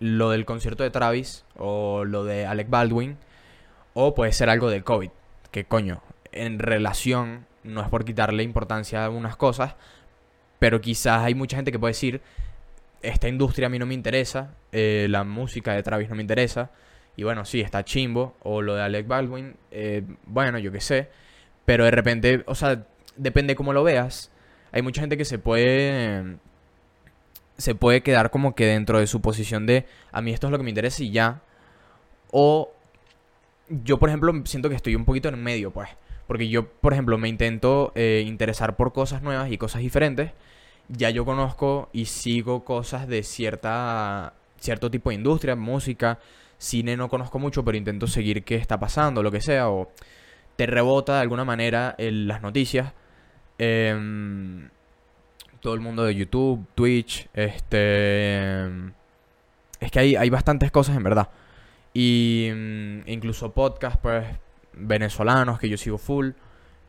[0.00, 3.18] lo del concierto de Travis o lo de Alec Baldwin
[3.94, 5.10] o puede ser algo del COVID.
[5.50, 9.74] Que coño, en relación, no es por quitarle importancia a algunas cosas,
[10.58, 12.20] pero quizás hay mucha gente que puede decir,
[13.02, 16.70] esta industria a mí no me interesa, eh, la música de Travis no me interesa,
[17.16, 21.08] y bueno, sí, está chimbo, o lo de Alec Baldwin, eh, bueno, yo qué sé,
[21.64, 22.84] pero de repente, o sea,
[23.16, 24.30] depende cómo lo veas,
[24.72, 26.38] hay mucha gente que se puede
[27.58, 30.58] se puede quedar como que dentro de su posición de a mí esto es lo
[30.58, 31.42] que me interesa y ya.
[32.30, 32.72] O
[33.70, 35.88] yo, por ejemplo, siento que estoy un poquito en medio, pues.
[36.26, 40.32] Porque yo, por ejemplo, me intento eh, interesar por cosas nuevas y cosas diferentes.
[40.88, 46.18] Ya yo conozco y sigo cosas de cierta, cierto tipo de industria, música,
[46.58, 49.90] cine no conozco mucho, pero intento seguir qué está pasando, lo que sea, o
[50.56, 52.92] te rebota de alguna manera en las noticias.
[53.58, 54.68] Em,
[55.60, 58.64] todo el mundo de YouTube, Twitch, este...
[59.80, 61.28] Es que hay, hay bastantes cosas en verdad.
[61.94, 64.26] Y mm, incluso podcasts, pues,
[64.72, 66.30] venezolanos que yo sigo full.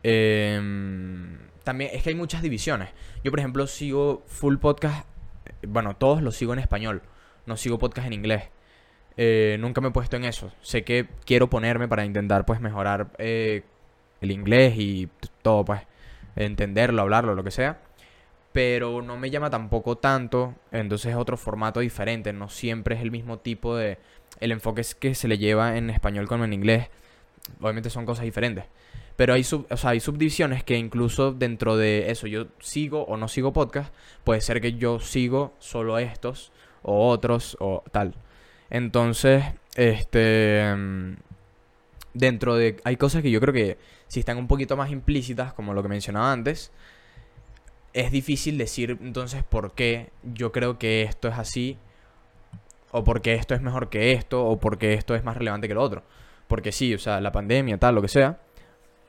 [0.02, 2.90] Em, también es que hay muchas divisiones.
[3.24, 5.06] Yo, por ejemplo, sigo full podcast.
[5.66, 7.02] Bueno, todos los sigo en español.
[7.46, 8.44] No sigo podcast en inglés.
[9.16, 10.52] Eh, nunca me he puesto en eso.
[10.62, 13.64] Sé que quiero ponerme para intentar, pues, mejorar eh,
[14.20, 15.08] el inglés y
[15.42, 15.82] todo, pues,
[16.36, 17.80] entenderlo, hablarlo, lo que sea
[18.52, 23.10] pero no me llama tampoco tanto, entonces es otro formato diferente, no siempre es el
[23.10, 23.98] mismo tipo de...
[24.38, 26.88] El enfoque que se le lleva en español como en inglés,
[27.60, 28.64] obviamente son cosas diferentes.
[29.16, 33.16] Pero hay, sub, o sea, hay subdivisiones que incluso dentro de eso, yo sigo o
[33.16, 33.92] no sigo podcast,
[34.24, 38.14] puede ser que yo sigo solo estos o otros o tal.
[38.70, 40.74] Entonces, este...
[42.14, 42.76] Dentro de...
[42.84, 45.88] Hay cosas que yo creo que si están un poquito más implícitas, como lo que
[45.88, 46.72] mencionaba antes,
[47.92, 51.76] es difícil decir entonces por qué yo creo que esto es así,
[52.92, 55.68] o por qué esto es mejor que esto, o por qué esto es más relevante
[55.68, 56.02] que lo otro.
[56.48, 58.38] Porque sí, o sea, la pandemia, tal, lo que sea.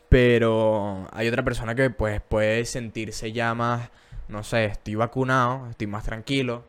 [0.09, 3.89] Pero hay otra persona que pues puede sentirse ya más,
[4.27, 6.65] no sé, estoy vacunado, estoy más tranquilo,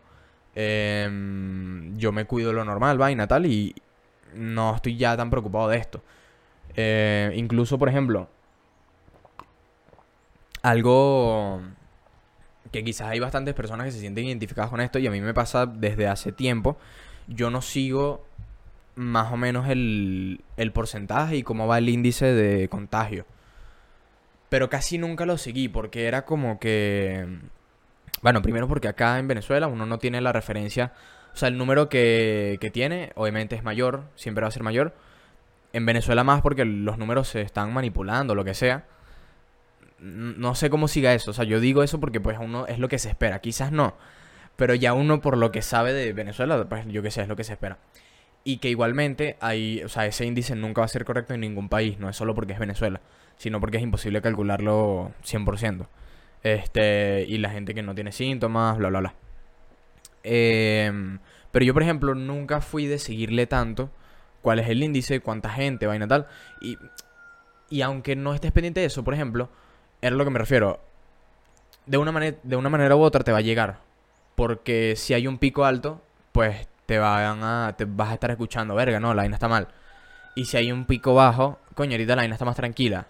[0.54, 3.74] em, yo me cuido lo normal, vaina, tal, y
[4.34, 6.02] no estoy ya tan preocupado de esto.
[6.76, 8.28] Eh, incluso, por ejemplo,
[10.62, 11.60] algo
[12.72, 15.34] que quizás hay bastantes personas que se sienten identificadas con esto y a mí me
[15.34, 16.78] pasa desde hace tiempo.
[17.28, 18.26] Yo no sigo
[18.94, 23.26] más o menos el, el porcentaje y cómo va el índice de contagio.
[24.48, 27.26] Pero casi nunca lo seguí porque era como que...
[28.22, 30.92] Bueno, primero porque acá en Venezuela uno no tiene la referencia,
[31.34, 34.94] o sea, el número que, que tiene obviamente es mayor, siempre va a ser mayor.
[35.72, 38.86] En Venezuela más porque los números se están manipulando, lo que sea
[40.02, 41.30] no sé cómo siga eso.
[41.30, 43.40] O sea, yo digo eso porque pues uno es lo que se espera.
[43.40, 43.96] Quizás no.
[44.56, 47.36] Pero ya uno por lo que sabe de Venezuela, pues yo qué sé, es lo
[47.36, 47.78] que se espera.
[48.44, 51.68] Y que igualmente hay, o sea, ese índice nunca va a ser correcto en ningún
[51.68, 51.98] país.
[51.98, 53.00] No es solo porque es Venezuela,
[53.36, 55.86] sino porque es imposible calcularlo 100%.
[56.42, 59.14] Este, y la gente que no tiene síntomas, bla, bla, bla.
[60.24, 61.20] Em,
[61.52, 63.90] pero yo, por ejemplo, nunca fui de seguirle tanto
[64.40, 66.26] cuál es el índice, cuánta gente, vaina tal.
[66.60, 66.78] Y,
[67.70, 69.50] y aunque no estés pendiente de eso, por ejemplo,
[70.02, 70.80] era lo que me refiero.
[71.86, 73.78] De una, de una manera u otra te va a llegar.
[74.34, 77.74] Porque si hay un pico alto, pues te van a.
[77.78, 79.68] te vas a estar escuchando, verga, no, la vaina está mal.
[80.34, 83.06] Y si hay un pico bajo, coño, ahorita la vaina está más tranquila.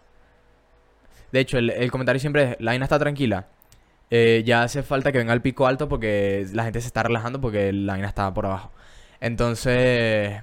[1.31, 3.47] De hecho, el, comentario siempre es, la vaina está tranquila.
[4.11, 7.41] Eh, ya hace falta que venga el pico alto porque la gente se está relajando
[7.41, 8.71] porque la vaina está por abajo.
[9.21, 10.43] Entonces,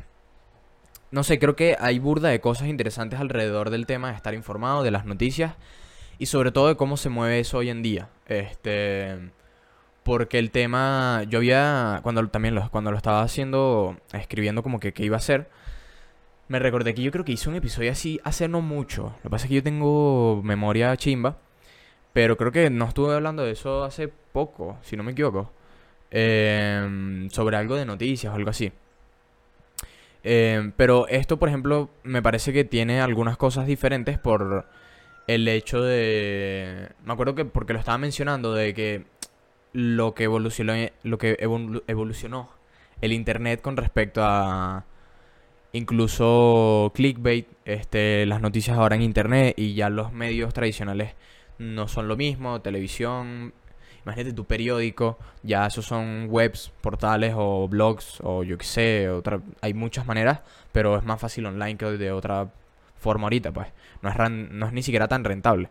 [1.12, 4.82] no sé, creo que hay burda de cosas interesantes alrededor del tema de estar informado,
[4.84, 5.54] de las noticias
[6.20, 8.10] y sobre todo de cómo se mueve eso hoy en día.
[8.28, 9.32] Este,
[10.04, 14.94] porque el tema, yo había, cuando también lo, cuando lo estaba haciendo, escribiendo como que
[14.94, 15.50] qué iba a hacer,
[16.50, 19.14] me recordé que yo creo que hice un episodio así hace no mucho.
[19.18, 21.38] Lo que pasa es que yo tengo memoria chimba,
[22.14, 25.52] pero creo que no estuve hablando de eso hace poco, si no me equivoco.
[26.12, 28.72] Em, sobre algo de noticias o algo así.
[30.24, 34.66] Em, pero esto, por ejemplo, me parece que tiene algunas cosas diferentes por
[35.30, 36.90] el hecho de...
[37.06, 39.06] Me acuerdo que porque lo estaba mencionando, de que
[39.74, 42.50] lo que evolucionó, lo que evolucionó
[43.02, 44.86] el Internet con respecto a
[45.72, 51.14] incluso clickbait, este, las noticias ahora en Internet y ya los medios tradicionales
[51.60, 53.54] no son lo mismo, televisión,
[54.04, 59.42] imagínate tu periódico, ya esos son webs, portales o blogs o yo qué sé, otra,
[59.62, 62.50] hay muchas maneras, pero es más fácil online que de otra
[63.00, 63.68] forma ahorita, pues.
[64.02, 65.70] No es, ni siquiera tan rentable.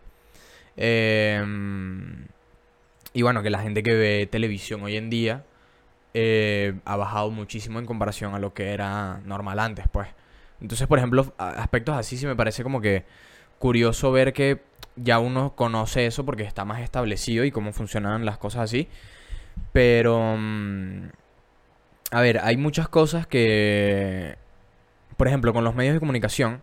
[0.75, 2.27] Em,
[3.13, 5.43] y bueno, que la gente que ve televisión hoy en día
[6.13, 10.07] eh, ha bajado muchísimo en comparación a lo que era normal antes, pues.
[10.61, 13.05] Entonces, por ejemplo, aspectos así sí me parece como que
[13.59, 14.61] curioso ver que
[14.95, 18.87] ya uno conoce eso porque está más establecido y cómo funcionan las cosas así.
[19.73, 20.35] Pero...
[20.37, 21.09] mm,
[22.11, 24.35] a ver, hay muchas cosas que...
[25.17, 26.61] Por ejemplo, con los medios de comunicación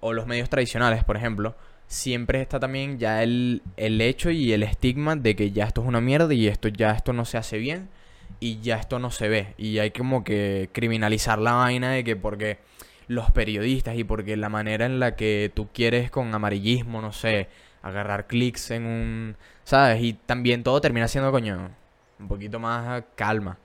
[0.00, 1.54] o los medios tradicionales, por ejemplo,
[1.86, 5.88] siempre está también ya el, el hecho y el estigma de que ya esto es
[5.88, 7.88] una mierda y esto ya esto no se hace bien
[8.38, 9.54] y ya esto no se ve.
[9.58, 12.58] Y hay como que criminalizar la vaina de que porque
[13.08, 17.48] los periodistas y porque la manera en la que tú quieres con amarillismo, no sé,
[17.82, 19.36] agarrar clics en un...
[19.64, 20.02] ¿Sabes?
[20.02, 21.70] Y también todo termina siendo, coño,
[22.18, 23.58] un poquito más calma.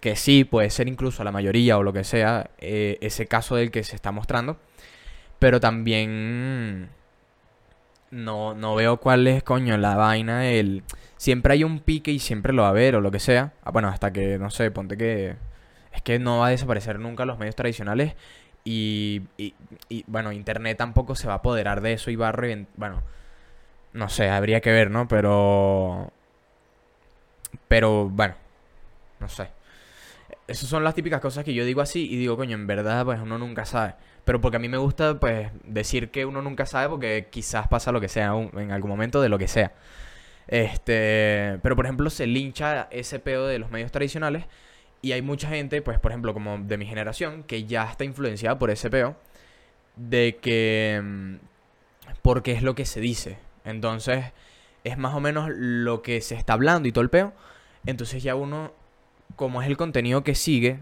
[0.00, 3.70] Que sí, puede ser incluso la mayoría o lo que sea, eh, ese caso del
[3.70, 4.58] que se está mostrando.
[5.40, 6.90] Pero también
[8.10, 10.84] no, no veo cuál es, coño, la vaina del...
[11.16, 13.52] Siempre hay un pique y siempre lo va a haber o lo que sea.
[13.64, 15.36] Ah, bueno, hasta que, no sé, ponte que...
[15.92, 18.14] Es que no va a desaparecer nunca los medios tradicionales
[18.64, 19.54] y, y,
[19.88, 22.72] y, bueno, Internet tampoco se va a apoderar de eso y va a reventar...
[22.76, 23.02] Bueno,
[23.92, 25.08] no sé, habría que ver, ¿no?
[25.08, 26.12] Pero...
[27.68, 28.34] Pero, bueno,
[29.20, 29.48] no sé.
[30.46, 33.20] Esas son las típicas cosas que yo digo así y digo, coño, en verdad, pues
[33.20, 33.94] uno nunca sabe.
[34.24, 37.92] Pero porque a mí me gusta, pues, decir que uno nunca sabe porque quizás pasa
[37.92, 39.72] lo que sea en algún momento de lo que sea.
[40.48, 44.44] Este, pero por ejemplo, se lincha ese pedo de los medios tradicionales
[45.02, 48.58] y hay mucha gente, pues, por ejemplo, como de mi generación, que ya está influenciada
[48.58, 49.16] por ese peo
[49.96, 51.34] de que mm,
[52.22, 53.38] porque es lo que se dice.
[53.64, 54.24] Entonces,
[54.84, 57.32] es más o menos lo que se está hablando y todo el peo.
[57.86, 58.72] Entonces ya uno,
[59.36, 60.80] como es el contenido que sigue,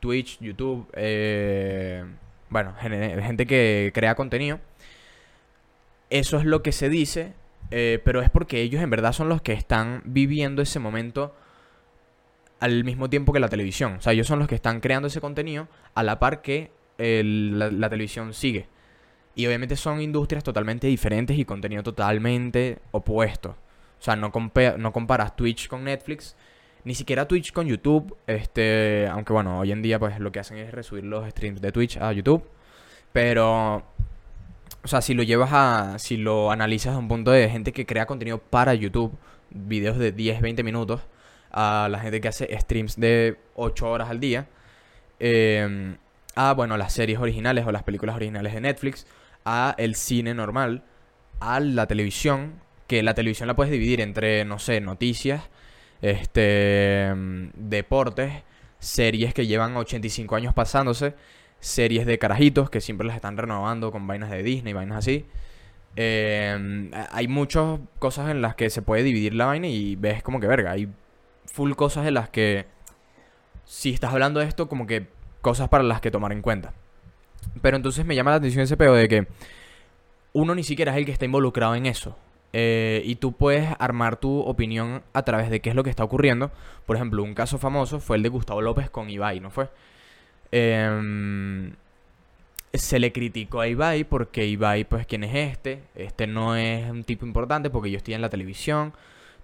[0.00, 2.04] Twitch, YouTube, eh,
[2.50, 4.60] bueno, gen- gente que crea contenido,
[6.10, 7.34] eso es lo que se dice,
[7.70, 11.34] eh, pero es porque ellos en verdad son los que están viviendo ese momento
[12.58, 13.94] al mismo tiempo que la televisión.
[13.94, 17.70] O sea, ellos son los que están creando ese contenido a la par que la,
[17.70, 18.66] la televisión sigue.
[19.34, 23.50] Y obviamente son industrias totalmente diferentes y contenido totalmente opuesto.
[23.98, 26.36] O sea, no, compa- no comparas Twitch con Netflix,
[26.84, 28.16] ni siquiera Twitch con YouTube.
[28.26, 31.72] Este, aunque bueno, hoy en día pues lo que hacen es resubir los streams de
[31.72, 32.44] Twitch a YouTube.
[33.12, 33.82] Pero,
[34.82, 37.86] o sea, si lo llevas a, si lo analizas a un punto de gente que
[37.86, 39.12] crea contenido para YouTube,
[39.50, 41.00] videos de 10, 20 minutos,
[41.50, 44.46] a la gente que hace streams de 8 horas al día,
[45.18, 45.96] eh,
[46.36, 49.06] a, bueno, las series originales o las películas originales de Netflix,
[49.44, 50.84] a el cine normal,
[51.40, 55.48] a la televisión, que la televisión la puedes dividir entre, no sé, noticias,
[56.02, 58.32] este, mm, deportes,
[58.78, 61.14] series que llevan 85 años pasándose,
[61.60, 65.26] series de carajitos que siempre las están renovando con vainas de Disney, vainas así.
[65.96, 70.40] Eh, hay muchas cosas en las que se puede dividir la vaina y ves como
[70.40, 70.88] que verga, hay
[71.46, 72.66] full cosas en las que
[73.64, 75.08] si estás hablando de esto como que
[75.40, 76.72] cosas para las que tomar en cuenta.
[77.62, 79.26] Pero entonces me llama la atención ese pedo de que
[80.32, 82.16] uno ni siquiera es el que está involucrado en eso.
[82.52, 86.04] Eh, y tú puedes armar tu opinión a través de qué es lo que está
[86.04, 86.50] ocurriendo.
[86.86, 89.68] Por ejemplo, un caso famoso fue el de Gustavo López con Ibai, ¿no fue?
[90.52, 91.72] Em,
[92.72, 95.82] se le criticó a Ibai porque Ibai, pues, ¿quién es este?
[95.94, 98.92] Este no es un tipo importante porque yo estoy en la televisión,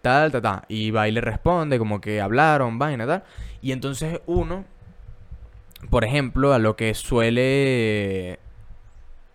[0.02, 0.62] tal, tal, tal.
[0.68, 3.24] Y Ibai le responde como que hablaron, vaina, tal.
[3.62, 4.64] Y entonces uno,
[5.90, 8.38] por ejemplo, a lo que suele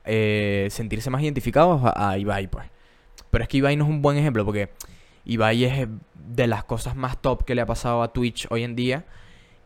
[0.06, 2.68] eh, sentirse más identificado a Ibai, pues.
[3.32, 4.70] Pero es que Ibai no es un buen ejemplo porque
[5.26, 8.76] Ibai es de las cosas más top que le ha pasado a Twitch hoy en
[8.76, 9.06] día.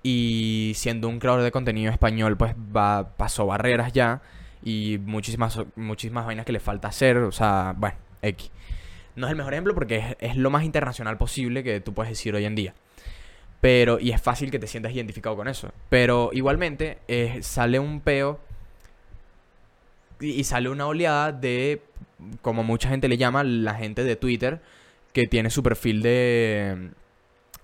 [0.04, 4.21] Y siendo un creador de contenido español, pues va, pasó barreras ya.
[4.63, 7.17] Y muchísimas, muchísimas vainas que le falta hacer.
[7.17, 8.51] O sea, bueno, X.
[9.15, 12.36] No es el mejor ejemplo porque es, lo más internacional posible que tú puedes decir
[12.36, 12.75] hoy en día.
[13.62, 15.71] Pero, y es fácil que te sientas identificado con eso.
[15.89, 18.39] Pero igualmente eh, sale un peo
[20.19, 21.82] y, sale una oleada de,
[22.41, 24.62] como mucha gente le llama, la gente de Twitter
[25.13, 26.89] que tiene su perfil de,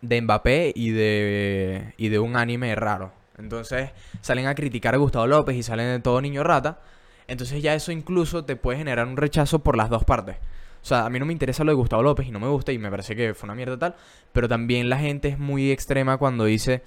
[0.02, 3.12] de Mbappé y de, y de un anime raro.
[3.38, 6.80] Entonces salen a criticar a Gustavo López y salen de todo niño rata.
[7.28, 10.38] Entonces ya eso incluso te puede generar un rechazo por las dos partes.
[10.82, 12.72] O sea, a mí no me interesa lo de Gustavo López y no me gusta
[12.72, 13.96] y me parece que fue una mierda tal.
[14.34, 16.84] Pero también la gente es muy extrema cuando dice...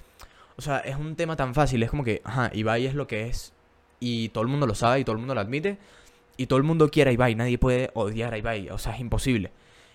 [0.57, 1.83] O sea, es un tema tan fácil.
[1.83, 3.53] Es como que, ajá, Ibai es lo que es.
[4.07, 5.79] Y todo el mundo lo sabe y todo el mundo lo admite.
[6.37, 7.33] Y todo el mundo quiere a Ibai.
[7.33, 8.69] Nadie puede odiar a Ibai.
[8.69, 9.49] O sea, es imposible.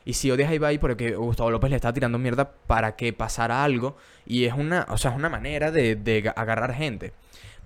[0.04, 3.62] Y si odias a Ibai porque Gustavo López le está tirando mierda para que pasara
[3.62, 3.96] algo.
[4.26, 7.12] Y es una, o sea, es una manera de, de agarrar gente.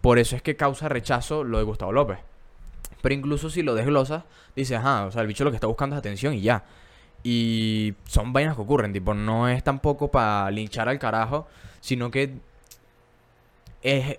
[0.03, 2.19] Por eso es que causa rechazo lo de Gustavo López.
[3.01, 4.25] Pero incluso si lo desglosas,
[4.55, 6.65] dices, ajá, o sea, el bicho lo que está buscando es atención y ya.
[7.23, 11.47] Y son vainas que ocurren, tipo, no es tampoco para linchar al carajo,
[11.81, 12.35] sino que
[13.83, 14.19] es,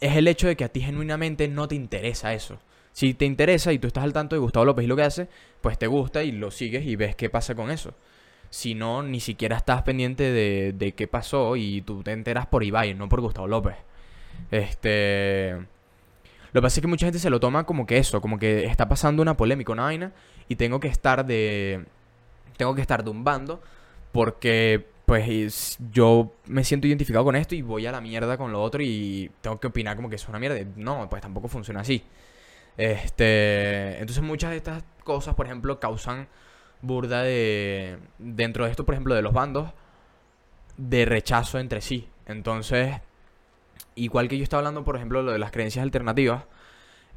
[0.00, 2.58] es el hecho de que a ti genuinamente no te interesa eso.
[2.92, 5.28] Si te interesa y tú estás al tanto de Gustavo López y lo que hace,
[5.60, 7.94] pues te gusta y lo sigues y ves qué pasa con eso.
[8.50, 12.64] Si no, ni siquiera estás pendiente de, de qué pasó y tú te enteras por
[12.64, 13.76] Ibai, no por Gustavo López.
[14.50, 15.56] Este...
[16.52, 18.64] Lo que pasa es que mucha gente se lo toma como que eso, como que
[18.64, 20.12] está pasando una polémica, una vaina,
[20.48, 21.84] y tengo que estar de.
[22.56, 23.62] Tengo que estar de un bando,
[24.12, 28.62] porque pues yo me siento identificado con esto y voy a la mierda con lo
[28.62, 30.58] otro y tengo que opinar como que es una mierda.
[30.76, 32.02] No, pues tampoco funciona así.
[32.76, 36.28] Este, entonces muchas de estas cosas, por ejemplo, causan
[36.82, 39.72] burda de dentro de esto, por ejemplo, de los bandos
[40.76, 42.06] de rechazo entre sí.
[42.26, 42.96] Entonces,
[43.94, 46.44] igual que yo estaba hablando, por ejemplo, lo de las creencias alternativas,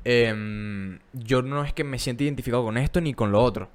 [0.05, 3.69] em, yo no es que me sienta identificado con esto ni con lo otro,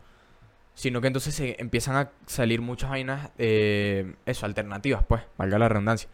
[0.77, 5.71] sino que entonces se empiezan a salir muchas vainas, eh, eso, alternativas, pues, valga la
[5.71, 6.11] redundancia.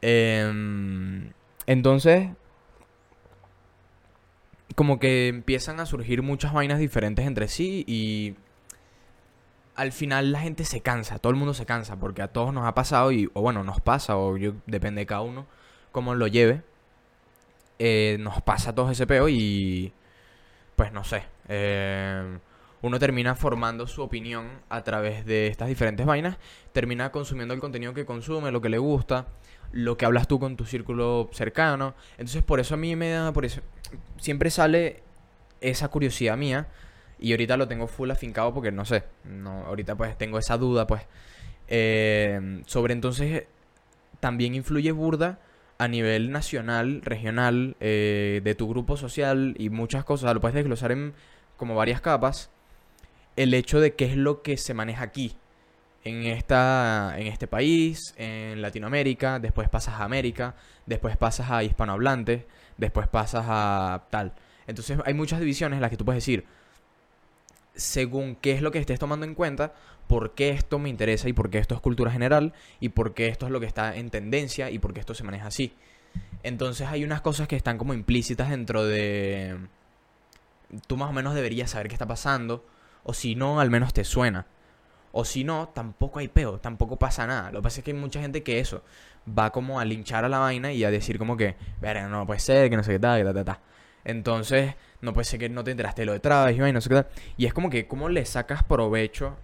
[0.00, 1.32] Em,
[1.66, 2.30] entonces,
[4.74, 8.36] como que empiezan a surgir muchas vainas diferentes entre sí y
[9.76, 12.66] al final la gente se cansa, todo el mundo se cansa, porque a todos nos
[12.66, 15.46] ha pasado, y, o bueno, nos pasa, o yo, depende de cada uno
[15.92, 16.62] cómo lo lleve,
[17.78, 19.92] eh, nos pasa todo ese peo y
[20.76, 21.24] pues no sé.
[21.48, 22.38] Eh,
[22.82, 26.38] uno termina formando su opinión a través de estas diferentes vainas,
[26.72, 29.26] termina consumiendo el contenido que consume, lo que le gusta,
[29.72, 31.94] lo que hablas tú con tu círculo cercano.
[32.12, 33.60] Entonces por eso a mí me da, por eso
[34.18, 35.02] siempre sale
[35.60, 36.68] esa curiosidad mía
[37.18, 40.86] y ahorita lo tengo full afincado porque no sé, no, ahorita pues tengo esa duda
[40.86, 41.02] pues.
[41.68, 43.44] Eh, sobre entonces
[44.18, 45.38] también influye burda
[45.78, 50.92] a nivel nacional, regional, eh, de tu grupo social y muchas cosas, lo puedes desglosar
[50.92, 51.14] en
[51.56, 52.50] como varias capas,
[53.36, 55.36] el hecho de qué es lo que se maneja aquí,
[56.04, 60.54] en, esta, en este país, en Latinoamérica, después pasas a América,
[60.86, 62.44] después pasas a hispanohablantes,
[62.76, 64.32] después pasas a tal.
[64.66, 66.46] Entonces hay muchas divisiones en las que tú puedes decir,
[67.74, 69.74] según qué es lo que estés tomando en cuenta,
[70.06, 73.28] por qué esto me interesa y por qué esto es cultura general y por qué
[73.28, 75.72] esto es lo que está en tendencia y por qué esto se maneja así.
[76.42, 79.56] Entonces hay unas cosas que están como implícitas dentro de...
[80.86, 82.64] Tú más o menos deberías saber qué está pasando,
[83.04, 84.46] o si no, al menos te suena.
[85.12, 87.50] O si no, tampoco hay peo, tampoco pasa nada.
[87.50, 88.82] Lo que pasa es que hay mucha gente que eso
[89.26, 92.40] va como a linchar a la vaina y a decir como que, verga, no puede
[92.40, 93.60] ser, que no sé qué tal, que ta, ta, ta.
[94.04, 96.88] Entonces, no puede ser que no te enteraste de lo de Travis y no sé
[96.88, 97.08] qué tal.
[97.36, 99.36] Y es como que, ¿cómo le sacas provecho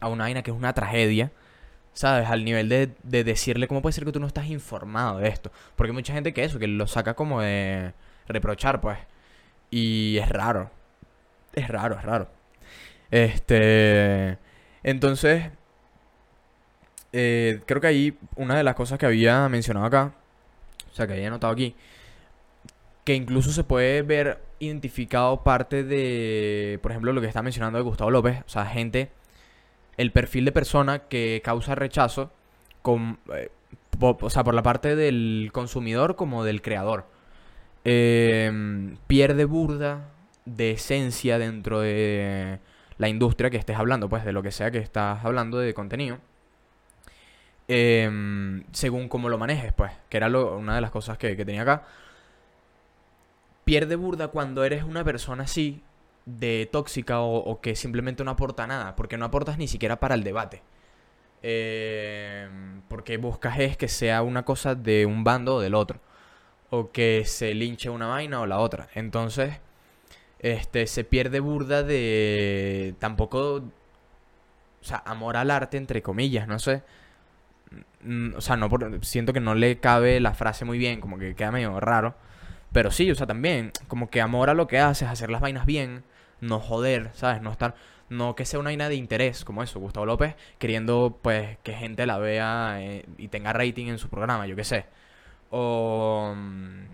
[0.00, 1.32] a una vaina que es una tragedia,
[1.92, 2.28] ¿sabes?
[2.28, 5.52] Al nivel de, de, decirle, ¿cómo puede ser que tú no estás informado de esto?
[5.76, 7.92] Porque hay mucha gente que eso, que lo saca como de
[8.28, 8.98] reprochar, pues.
[9.70, 10.70] Y es raro.
[11.54, 12.37] Es raro, es raro.
[13.10, 14.38] Este.
[14.82, 15.50] Entonces.
[17.12, 20.12] Eh, creo que ahí una de las cosas que había mencionado acá,
[20.90, 21.74] o sea, que había notado aquí,
[23.04, 27.84] que incluso se puede ver identificado parte de, por ejemplo, lo que está mencionando de
[27.84, 29.10] Gustavo López, o sea, gente
[29.96, 32.30] el perfil de persona que causa rechazo,
[32.82, 33.50] con, eh,
[34.00, 37.06] o sea, por la parte del consumidor como del creador.
[37.84, 40.10] Em, pierde burda
[40.44, 42.60] de esencia dentro de
[42.98, 46.18] la industria que estés hablando, pues de lo que sea que estás hablando de contenido.
[47.68, 51.62] Em, según cómo lo manejes, pues, que era una de las cosas que, que tenía
[51.62, 51.84] acá.
[53.64, 55.82] Pierde burda cuando eres una persona así,
[56.28, 60.24] de tóxica o, que simplemente no aporta nada, porque no aportas ni siquiera para el
[60.24, 60.62] debate.
[61.42, 62.48] Eh,
[62.88, 66.00] porque buscas es que sea una cosa de un bando o del otro,
[66.70, 68.88] o que se linche una vaina o la otra.
[68.94, 69.60] Entonces,
[70.40, 73.62] este, se pierde burda de tampoco, o
[74.84, 76.82] sea, amor al arte, entre comillas, no sé.
[78.02, 78.68] Mm, o sea, no
[79.02, 82.14] siento que no le cabe la frase muy bien, como que queda medio raro.
[82.72, 85.66] Pero sí, o sea, también, como que amor a lo que haces, hacer las vainas
[85.66, 86.04] bien,
[86.40, 87.42] no joder, ¿sabes?
[87.42, 87.74] No estar,
[88.08, 92.06] no que sea una vaina de interés como eso, Gustavo López queriendo pues que gente
[92.06, 94.86] la vea eh, y tenga rating en su programa, yo qué sé.
[95.50, 96.84] O mm,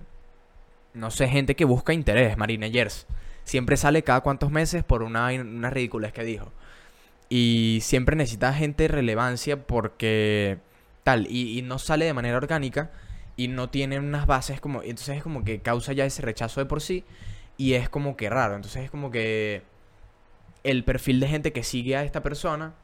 [0.94, 3.06] no sé, gente que busca interés, Marina Yers.
[3.44, 6.52] Siempre sale cada cuantos meses por una, una ridiculez que dijo.
[7.28, 10.58] Y siempre necesita gente de relevancia porque
[11.02, 12.90] tal, y, no sale de manera orgánica
[13.36, 14.82] y no tiene unas bases como...
[14.82, 17.04] Entonces es como que causa ya ese rechazo de por sí
[17.56, 18.56] y es como que raro.
[18.56, 19.62] Entonces es como que
[20.64, 22.74] el perfil de gente que sigue a esta persona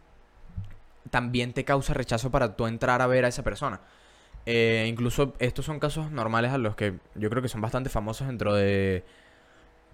[1.11, 3.81] también te causa rechazo para tú entrar a ver a esa persona.
[4.47, 8.27] Eh, incluso estos son casos normales a los que yo creo que son bastante famosos
[8.27, 9.05] dentro de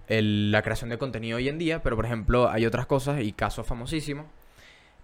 [0.09, 3.67] la creación de contenido hoy en día, pero por ejemplo hay otras cosas y casos
[3.67, 4.27] famosísimos.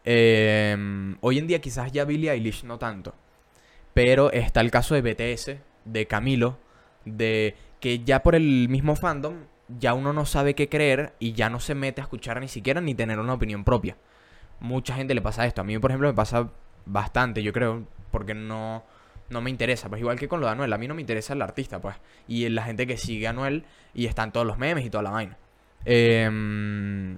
[0.05, 3.14] Eh, hoy en día quizás ya Billie Eilish no tanto,
[3.94, 6.59] pero está el caso de BTS, de Camilo,
[7.05, 9.44] de que ya por el mismo fandom
[9.78, 12.80] ya uno no sabe qué creer y ya no se mete a escuchar ni siquiera
[12.80, 13.96] ni tener una opinión propia.
[14.61, 15.61] Mucha gente le pasa esto.
[15.61, 16.50] A mí, por ejemplo, me pasa
[16.86, 18.84] bastante, yo creo, porque no,
[19.32, 19.88] no me interesa.
[19.88, 21.96] Pues igual que con lo de Anuel, a mí no me interesa el artista, pues.
[22.28, 23.64] Y la gente que sigue Anuel
[23.94, 25.36] y están todos los memes y toda la vaina.
[25.84, 27.16] Em,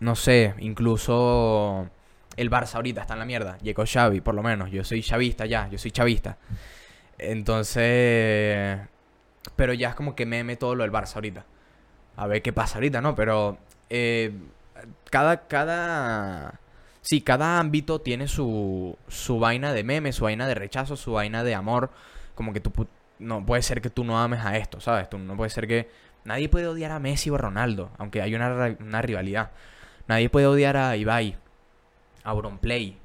[0.00, 1.88] no sé, incluso
[2.36, 3.58] el Barça ahorita está en la mierda.
[3.58, 4.70] Llegó Xavi, por lo menos.
[4.70, 6.38] Yo soy chavista ya, yo soy chavista.
[7.18, 8.80] Entonces...
[9.56, 11.44] Pero ya es como que meme todo lo del Barça ahorita.
[12.16, 13.14] A ver qué pasa ahorita, ¿no?
[13.14, 13.58] Pero...
[13.90, 14.32] Eh,
[15.10, 15.46] cada...
[15.46, 16.60] cada
[17.04, 21.44] Sí, cada ámbito tiene su, su vaina de meme, su vaina de rechazo, su vaina
[21.44, 21.90] de amor.
[22.34, 22.72] Como que tú
[23.18, 25.08] no puede ser que tú no ames a esto, ¿sabes?
[25.10, 25.88] Tú no puede ser que
[26.24, 29.50] nadie puede odiar a Messi o a Ronaldo, aunque hay una, una rivalidad.
[30.08, 31.36] Nadie puede odiar a Ibai,
[32.24, 32.98] a Auronplay.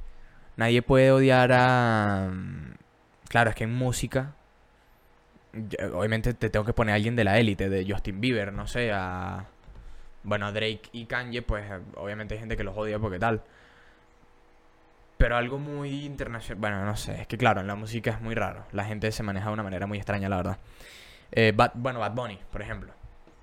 [0.57, 2.73] Nadie puede odiar a mm,
[3.29, 4.33] Claro, es que en música
[5.93, 8.91] obviamente te tengo que poner a alguien de la élite, de Justin Bieber, no sé,
[8.91, 9.45] a
[10.23, 13.41] bueno, a Drake y Kanye, pues obviamente hay gente que los odia porque tal.
[15.19, 16.61] Pero algo muy internacional.
[16.61, 17.19] Bueno, no sé.
[17.19, 18.63] Es que claro, en la música es muy raro.
[18.71, 20.57] La gente se maneja de una manera muy extraña, la verdad.
[21.33, 22.93] Eh, bueno, Bad Bunny, por ejemplo.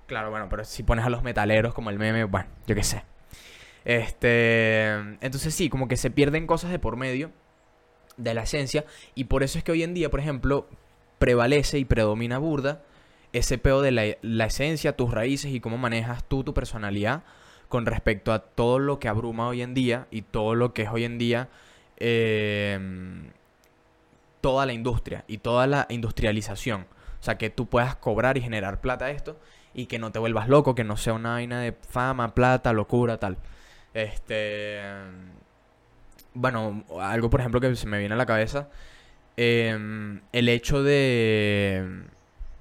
[0.07, 3.03] Claro, bueno, pero si pones a los metaleros como el meme, bueno, yo qué sé.
[3.85, 4.87] Este.
[5.21, 7.29] Entonces sí, como que se pierden cosas de por medio
[8.17, 8.83] de la esencia.
[9.13, 10.67] Y por eso es que hoy en día, por ejemplo,
[11.19, 12.81] prevalece y predomina burda
[13.33, 17.21] ese peo de la, la esencia, tus raíces y cómo manejas tú tu personalidad
[17.69, 20.89] con respecto a todo lo que abruma hoy en día y todo lo que es
[20.89, 21.49] hoy en día
[21.99, 23.31] Em,
[24.41, 26.85] toda la industria y toda la industrialización.
[27.19, 29.39] O sea, que tú puedas cobrar y generar plata esto
[29.73, 33.17] y que no te vuelvas loco, que no sea una vaina de fama, plata, locura,
[33.17, 33.37] tal.
[33.93, 34.81] Este.
[36.33, 38.69] Bueno, algo por ejemplo que se me viene a la cabeza.
[39.37, 42.03] Em, el hecho de.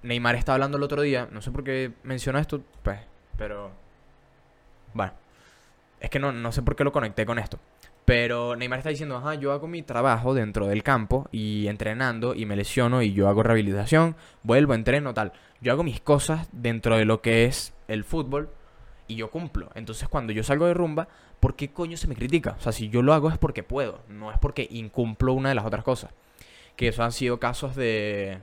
[0.03, 3.01] Neymar estaba hablando el otro día, no sé por qué mencionó esto, pues,
[3.37, 3.71] pero.
[4.95, 5.13] Bueno,
[6.01, 7.59] es que no, no sé por qué lo conecté con esto.
[8.07, 12.47] Pero Neymar está diciendo, ajá, yo hago mi trabajo dentro del campo y entrenando y
[12.47, 15.33] me lesiono y yo hago rehabilitación, vuelvo, entreno, tal.
[15.61, 18.49] Yo hago mis cosas dentro de lo que es el fútbol
[19.09, 19.71] y yo cumplo.
[19.75, 21.09] Entonces cuando yo salgo de rumba,
[21.41, 22.55] ¿por qué coño se me critica?
[22.57, 25.57] O sea, si yo lo hago es porque puedo, no es porque incumplo una de
[25.57, 26.13] las otras cosas.
[26.77, 28.39] Que eso han sido casos de...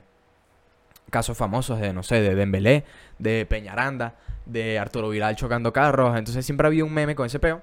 [1.08, 2.84] Casos famosos de, no sé, de Dembélé,
[3.18, 6.18] de Peñaranda, de Arturo Vidal chocando carros.
[6.18, 7.62] Entonces siempre ha habido un meme con ese peo.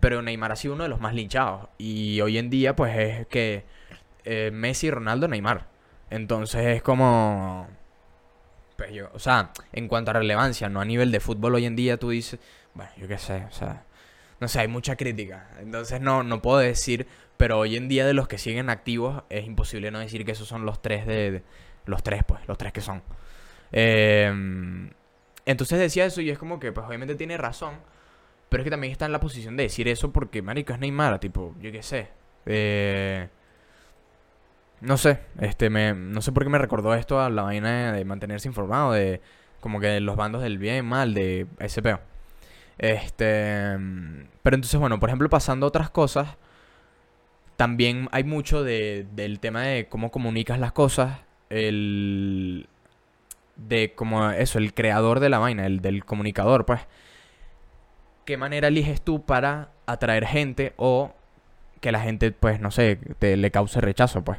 [0.00, 1.68] Pero Neymar ha sido uno de los más linchados.
[1.78, 3.64] Y hoy en día, pues es que
[4.24, 5.66] eh, Messi, Ronaldo, Neymar.
[6.10, 7.68] Entonces es como.
[8.76, 11.76] Pues yo, o sea, en cuanto a relevancia, no a nivel de fútbol hoy en
[11.76, 12.40] día, tú dices.
[12.74, 13.84] Bueno, yo qué sé, o sea.
[14.40, 15.50] No sé, hay mucha crítica.
[15.60, 17.06] Entonces no, no puedo decir.
[17.36, 20.48] Pero hoy en día, de los que siguen activos, es imposible no decir que esos
[20.48, 21.42] son los tres de.
[21.86, 23.02] los tres, pues, los tres que son.
[23.72, 24.90] Em,
[25.46, 27.76] entonces decía eso y es como que, pues obviamente tiene razón.
[28.50, 31.20] Pero es que también está en la posición de decir eso porque, marico, es Neymar,
[31.20, 32.08] tipo, yo qué sé.
[32.46, 33.28] Eh,
[34.80, 38.04] no sé, este, me, no sé por qué me recordó esto a la vaina de,
[38.04, 39.20] mantenerse informado, de
[39.60, 42.00] como que los bandos del bien, mal, de SPO.
[42.78, 43.76] Este,
[44.42, 46.36] pero entonces, bueno, por ejemplo, pasando a otras cosas,
[47.56, 51.20] también hay mucho de, del tema de cómo comunicas las cosas,
[51.50, 52.66] el,
[53.56, 56.80] de como eso, el creador de la vaina, el del comunicador, pues
[58.30, 61.12] qué manera eliges tú para atraer gente o
[61.80, 64.38] que la gente, pues, no sé, te, le cause rechazo, pues.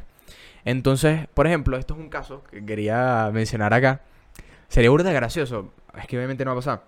[0.64, 4.00] Entonces, por ejemplo, esto es un caso que quería mencionar acá.
[4.68, 5.74] Sería burda gracioso.
[5.94, 6.84] Es que obviamente no va a pasar.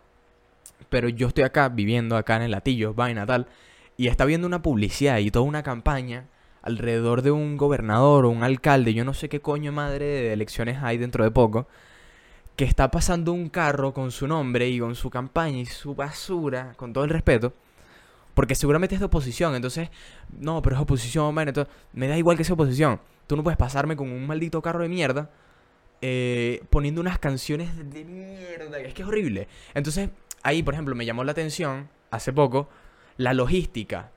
[0.89, 3.49] Pero yo estoy acá viviendo acá en el latillo, vaina tal.
[3.99, 6.25] Y está viendo una publicidad y toda una campaña
[6.63, 8.95] alrededor de un gobernador o un alcalde.
[8.95, 11.67] Yo no sé qué coño madre de elecciones hay dentro de poco
[12.57, 16.75] que está pasando un carro con su nombre y con su campaña y su basura,
[16.77, 17.53] con todo el respeto,
[18.35, 19.91] porque seguramente es de oposición, entonces,
[20.39, 23.01] no, pero es oposición, bueno, entonces, me da igual que sea oposición.
[23.27, 25.31] Tú no puedes pasarme con un maldito carro de mierda
[26.07, 29.49] eh, poniendo unas canciones de mierda, es que es horrible.
[29.73, 30.11] Entonces,
[30.43, 32.69] ahí, por ejemplo, me llamó la atención hace poco
[33.17, 34.11] la logística.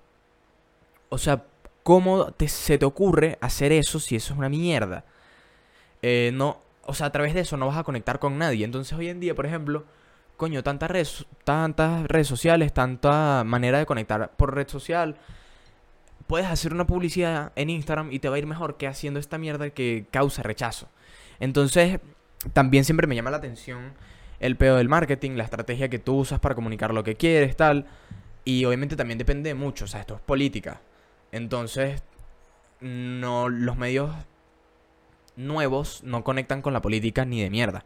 [1.07, 1.45] O sea,
[1.83, 5.05] ¿cómo se te ocurre hacer eso si eso es una mierda?
[6.01, 8.65] Eh, no, o sea, a través de eso no vas a conectar con nadie.
[8.65, 9.85] Entonces hoy en día, por ejemplo,
[10.37, 15.17] coño, tantas redes, tantas redes sociales, tanta manera de conectar por red social.
[16.27, 19.37] Puedes hacer una publicidad en Instagram y te va a ir mejor que haciendo esta
[19.37, 20.87] mierda que causa rechazo.
[21.39, 21.99] Entonces,
[22.53, 23.93] también siempre me llama la atención
[24.39, 27.85] el pedo del marketing, la estrategia que tú usas para comunicar lo que quieres, tal.
[28.45, 30.81] Y obviamente también depende mucho, o sea, esto es política.
[31.31, 32.03] Entonces,
[32.79, 34.11] no los medios
[35.37, 37.85] nuevos no conectan con la política ni de mierda.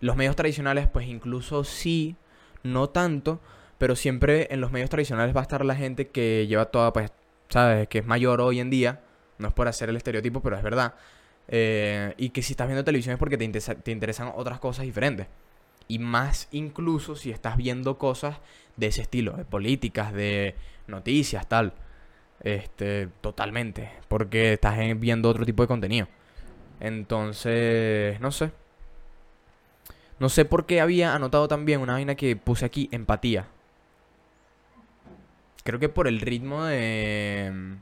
[0.00, 2.16] Los medios tradicionales, pues incluso sí,
[2.62, 3.40] no tanto,
[3.78, 7.12] pero siempre en los medios tradicionales va a estar la gente que lleva toda, pues,
[7.48, 7.88] ¿sabes?
[7.88, 9.00] Que es mayor hoy en día.
[9.38, 10.94] No es por hacer el estereotipo, pero es verdad.
[11.48, 15.26] Eh, y que si estás viendo televisión es porque te, te interesan otras cosas diferentes.
[15.88, 18.38] Y más incluso si estás viendo cosas
[18.76, 21.74] de ese estilo, de políticas, de noticias, tal.
[22.40, 23.90] Este, totalmente.
[24.08, 26.08] Porque estás viendo otro tipo de contenido.
[26.80, 28.52] Entonces, no sé.
[30.18, 33.46] No sé por qué había anotado también una vaina que puse aquí, empatía.
[35.64, 37.76] Creo que por el ritmo de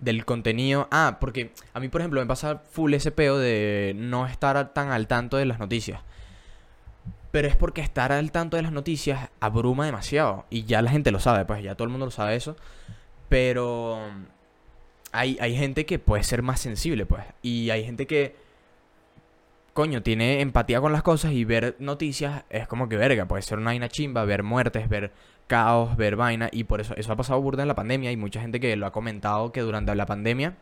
[0.00, 0.88] del contenido.
[0.90, 4.90] Ah, porque a mí, por ejemplo, me pasa full ese peo de no estar tan
[4.90, 6.00] al tanto de las noticias.
[7.30, 10.46] Pero es porque estar al tanto de las noticias abruma demasiado.
[10.50, 12.56] Y ya la gente lo sabe, pues ya todo el mundo lo sabe eso.
[13.28, 14.00] Pero
[15.12, 17.24] hay, hay gente que puede ser más sensible, pues.
[17.42, 18.36] Y hay gente que,
[19.72, 23.26] coño, tiene empatía con las cosas y ver noticias es como que verga.
[23.26, 25.12] Puede ser una vaina chimba, ver muertes, ver
[25.46, 26.48] caos, ver vaina.
[26.52, 28.12] Y por eso, eso ha pasado burda en la pandemia.
[28.12, 30.56] Y mucha gente que lo ha comentado que durante la pandemia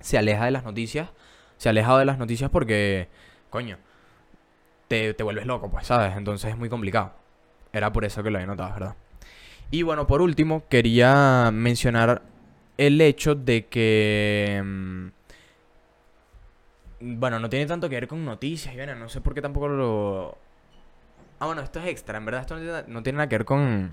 [0.00, 1.10] se aleja de las noticias.
[1.56, 3.08] Se ha alejado de las noticias porque,
[3.50, 3.78] coño,
[4.88, 6.16] te, te vuelves loco, pues, ¿sabes?
[6.16, 7.12] Entonces es muy complicado.
[7.72, 8.94] Era por eso que lo había notado, ¿verdad?
[9.70, 12.22] Y bueno, por último, quería mencionar
[12.76, 14.62] el hecho de que...
[14.64, 15.08] Mm,
[17.00, 19.68] bueno, no tiene tanto que ver con noticias y bueno, no sé por qué tampoco
[19.68, 20.38] lo...
[21.38, 22.56] Ah, bueno, esto es extra, en verdad esto
[22.88, 23.92] no tiene, nada que ver con...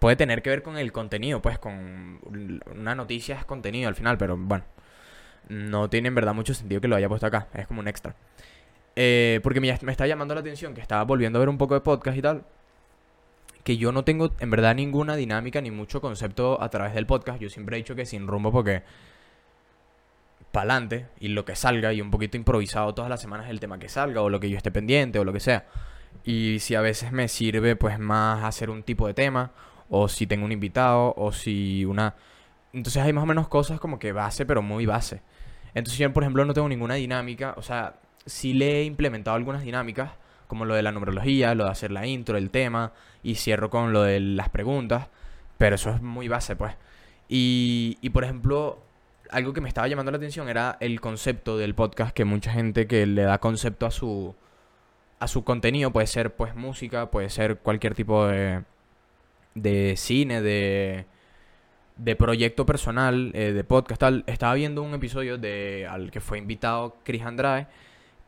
[0.00, 2.20] Puede tener que ver con el contenido, pues con
[2.74, 4.64] una noticia es contenido al final, pero bueno,
[5.48, 8.14] no tiene en verdad mucho sentido que lo haya puesto acá, es como un extra.
[8.96, 11.74] Eh, porque me, me está llamando la atención que estaba volviendo a ver un poco
[11.74, 12.44] de podcast y tal
[13.66, 17.40] que yo no tengo en verdad ninguna dinámica ni mucho concepto a través del podcast.
[17.40, 18.84] Yo siempre he dicho que sin rumbo porque
[20.52, 23.88] pa'lante y lo que salga y un poquito improvisado todas las semanas el tema que
[23.88, 25.66] salga o lo que yo esté pendiente o lo que sea.
[26.24, 29.50] Y si a veces me sirve pues más hacer un tipo de tema
[29.90, 32.14] o si tengo un invitado o si una...
[32.72, 35.22] Entonces hay más o menos cosas como que base pero muy base.
[35.74, 37.96] Entonces yo por ejemplo no tengo ninguna dinámica, o sea,
[38.26, 40.12] sí le he implementado algunas dinámicas
[40.46, 42.92] como lo de la numerología, lo de hacer la intro, el tema,
[43.22, 45.08] y cierro con lo de las preguntas,
[45.58, 46.74] pero eso es muy base, pues.
[47.28, 48.78] Y, y por ejemplo,
[49.30, 52.86] algo que me estaba llamando la atención era el concepto del podcast, que mucha gente
[52.86, 54.34] que le da concepto a su,
[55.18, 58.62] a su contenido, puede ser pues música, puede ser cualquier tipo de,
[59.54, 61.06] de cine, de,
[61.96, 64.24] de proyecto personal, eh, de podcast, tal.
[64.26, 67.66] Estaba viendo un episodio de, al que fue invitado Chris Andrade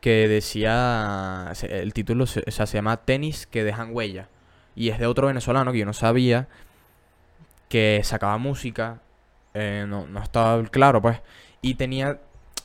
[0.01, 4.29] que decía, el título se, llama Tenis que dejan huella.
[4.75, 6.47] Y es de otro venezolano que yo no sabía,
[7.67, 9.01] que sacaba música,
[9.53, 11.19] eh, no, no estaba claro pues,
[11.61, 12.19] y tenía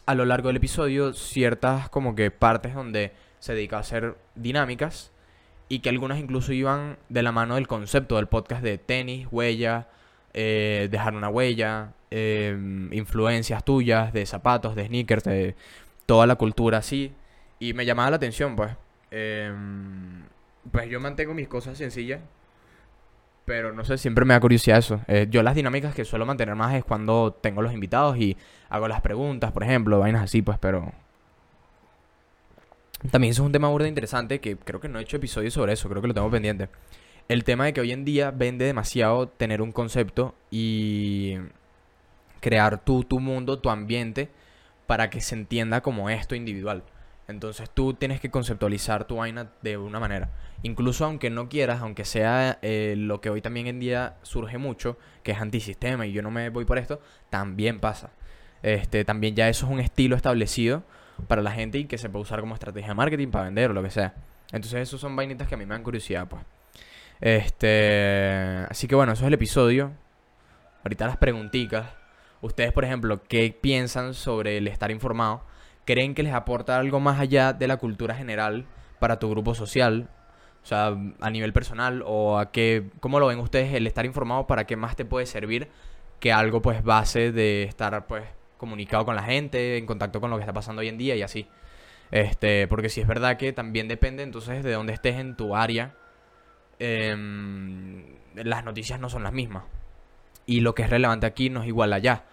[0.06, 5.10] a lo largo del episodio ciertas como que partes donde se dedica a hacer dinámicas
[5.68, 9.88] y que algunas incluso iban de la mano del concepto del podcast de tenis, huella,
[10.34, 12.56] eh, dejar una huella, eh,
[12.92, 15.56] influencias tuyas de zapatos, de sneakers, de
[16.06, 17.12] toda la cultura así.
[17.64, 18.72] Y me llamaba la atención, pues.
[19.10, 20.22] Em,
[20.70, 22.20] pues yo mantengo mis cosas sencillas.
[23.46, 25.00] Pero no sé, siempre me da curiosidad eso.
[25.08, 28.36] Eh, yo las dinámicas que suelo mantener más es cuando tengo los invitados y
[28.68, 30.92] hago las preguntas, por ejemplo, vainas así, pues, pero...
[33.10, 35.72] También eso es un tema burda interesante que creo que no he hecho episodios sobre
[35.72, 36.68] eso, creo que lo tengo pendiente.
[37.28, 41.36] El tema de que hoy en día vende demasiado tener un concepto y
[42.40, 44.28] crear tú, tu mundo, tu ambiente,
[44.86, 46.82] para que se entienda como esto individual.
[47.26, 50.30] Entonces tú tienes que conceptualizar tu vaina de una manera.
[50.62, 54.98] Incluso aunque no quieras, aunque sea eh, lo que hoy también en día surge mucho,
[55.22, 57.00] que es antisistema y yo no me voy por esto,
[57.30, 58.10] también pasa.
[58.62, 60.84] Este, también ya eso es un estilo establecido
[61.28, 63.74] para la gente y que se puede usar como estrategia de marketing para vender o
[63.74, 64.14] lo que sea.
[64.52, 66.42] Entonces esos son vainitas que a mí me dan curiosidad, pues.
[67.20, 69.92] Este, así que bueno, eso es el episodio.
[70.82, 71.86] Ahorita las preguntitas.
[72.42, 75.42] Ustedes, por ejemplo, ¿qué piensan sobre el estar informado?
[75.84, 78.66] Creen que les aporta algo más allá de la cultura general
[78.98, 80.08] para tu grupo social,
[80.62, 84.46] o sea, a nivel personal, o a qué, cómo lo ven ustedes el estar informado
[84.46, 85.68] para qué más te puede servir
[86.20, 88.24] que algo pues base de estar pues
[88.56, 91.22] comunicado con la gente, en contacto con lo que está pasando hoy en día y
[91.22, 91.46] así.
[92.10, 95.94] Este, porque si es verdad que también depende entonces de dónde estés en tu área,
[96.78, 98.04] em,
[98.34, 99.64] las noticias no son las mismas.
[100.46, 102.24] Y lo que es relevante aquí no es igual allá.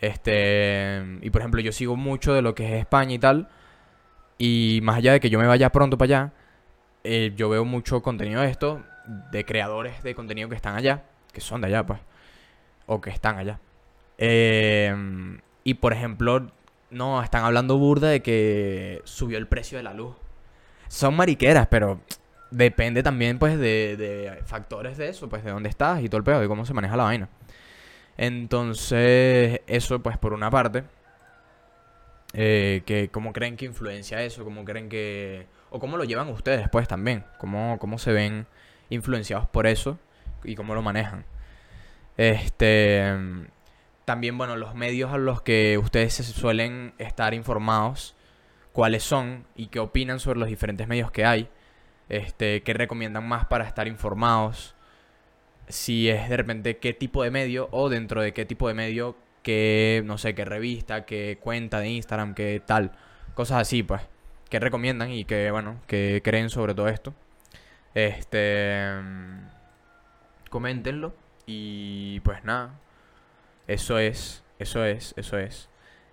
[0.00, 3.48] Este, y por ejemplo, yo sigo mucho de lo que es España y tal.
[4.38, 6.32] Y más allá de que yo me vaya pronto para allá,
[7.04, 8.82] eh, yo veo mucho contenido de esto,
[9.30, 12.00] de creadores de contenido que están allá, que son de allá, pues,
[12.86, 13.60] o que están allá.
[14.16, 14.94] Eh,
[15.64, 16.50] y por ejemplo,
[16.90, 20.16] no, están hablando burda de que subió el precio de la luz.
[20.88, 22.00] son mariqueras, pero
[22.50, 26.24] depende también pues de, de factores de eso, pues de dónde estás y todo el
[26.24, 27.28] pedo, de cómo se maneja la vaina.
[28.20, 30.84] Entonces, eso pues por una parte,
[32.34, 35.46] eh, que cómo creen que influencia eso, cómo creen que...
[35.70, 38.46] o cómo lo llevan ustedes pues también, cómo, cómo se ven
[38.90, 39.98] influenciados por eso
[40.44, 41.24] y cómo lo manejan.
[42.18, 43.10] Este...
[44.04, 48.16] También, bueno, los medios a los que ustedes se suelen estar informados,
[48.72, 51.48] cuáles son y qué opinan sobre los diferentes medios que hay
[52.10, 54.74] este, qué recomiendan más para estar informados,
[55.70, 59.16] si es de repente qué tipo de medio o dentro de qué tipo de medio,
[59.42, 62.92] qué, no sé, qué revista, qué cuenta de Instagram, qué tal,
[63.34, 64.02] cosas así, pues,
[64.48, 67.14] qué recomiendan y qué, bueno, qué creen sobre todo esto.
[67.94, 68.88] Este,
[70.50, 71.14] coméntenlo
[71.46, 72.78] y pues nada,
[73.66, 75.68] eso es, eso es, eso es.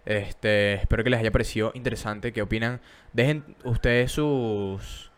[0.05, 2.80] Este, espero que les haya parecido interesante, qué opinan.
[3.12, 5.12] Dejen ustedes sus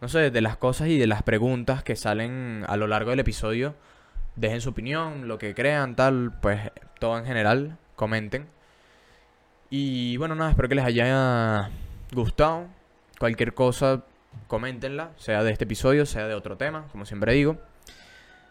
[0.00, 3.20] no sé, de las cosas y de las preguntas que salen a lo largo del
[3.20, 3.74] episodio.
[4.36, 6.60] Dejen su opinión, lo que crean, tal, pues
[7.00, 8.46] todo en general, comenten.
[9.70, 11.70] Y bueno, nada, espero que les haya
[12.12, 12.66] gustado.
[13.18, 14.04] Cualquier cosa,
[14.46, 17.58] coméntenla, sea de este episodio, sea de otro tema, como siempre digo.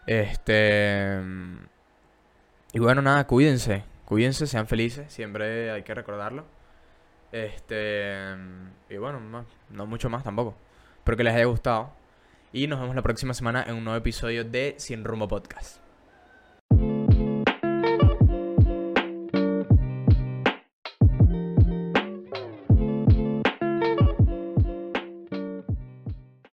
[0.06, 1.18] Este.
[2.72, 6.44] Y bueno, nada, cuídense, cuídense, sean felices, siempre hay que recordarlo.
[7.32, 8.34] Este.
[8.90, 10.54] Y bueno, no mucho más tampoco.
[11.08, 11.90] Espero que les haya gustado.
[12.52, 15.87] Y nos vemos la próxima semana en un nuevo episodio de Sin Rumbo Podcast.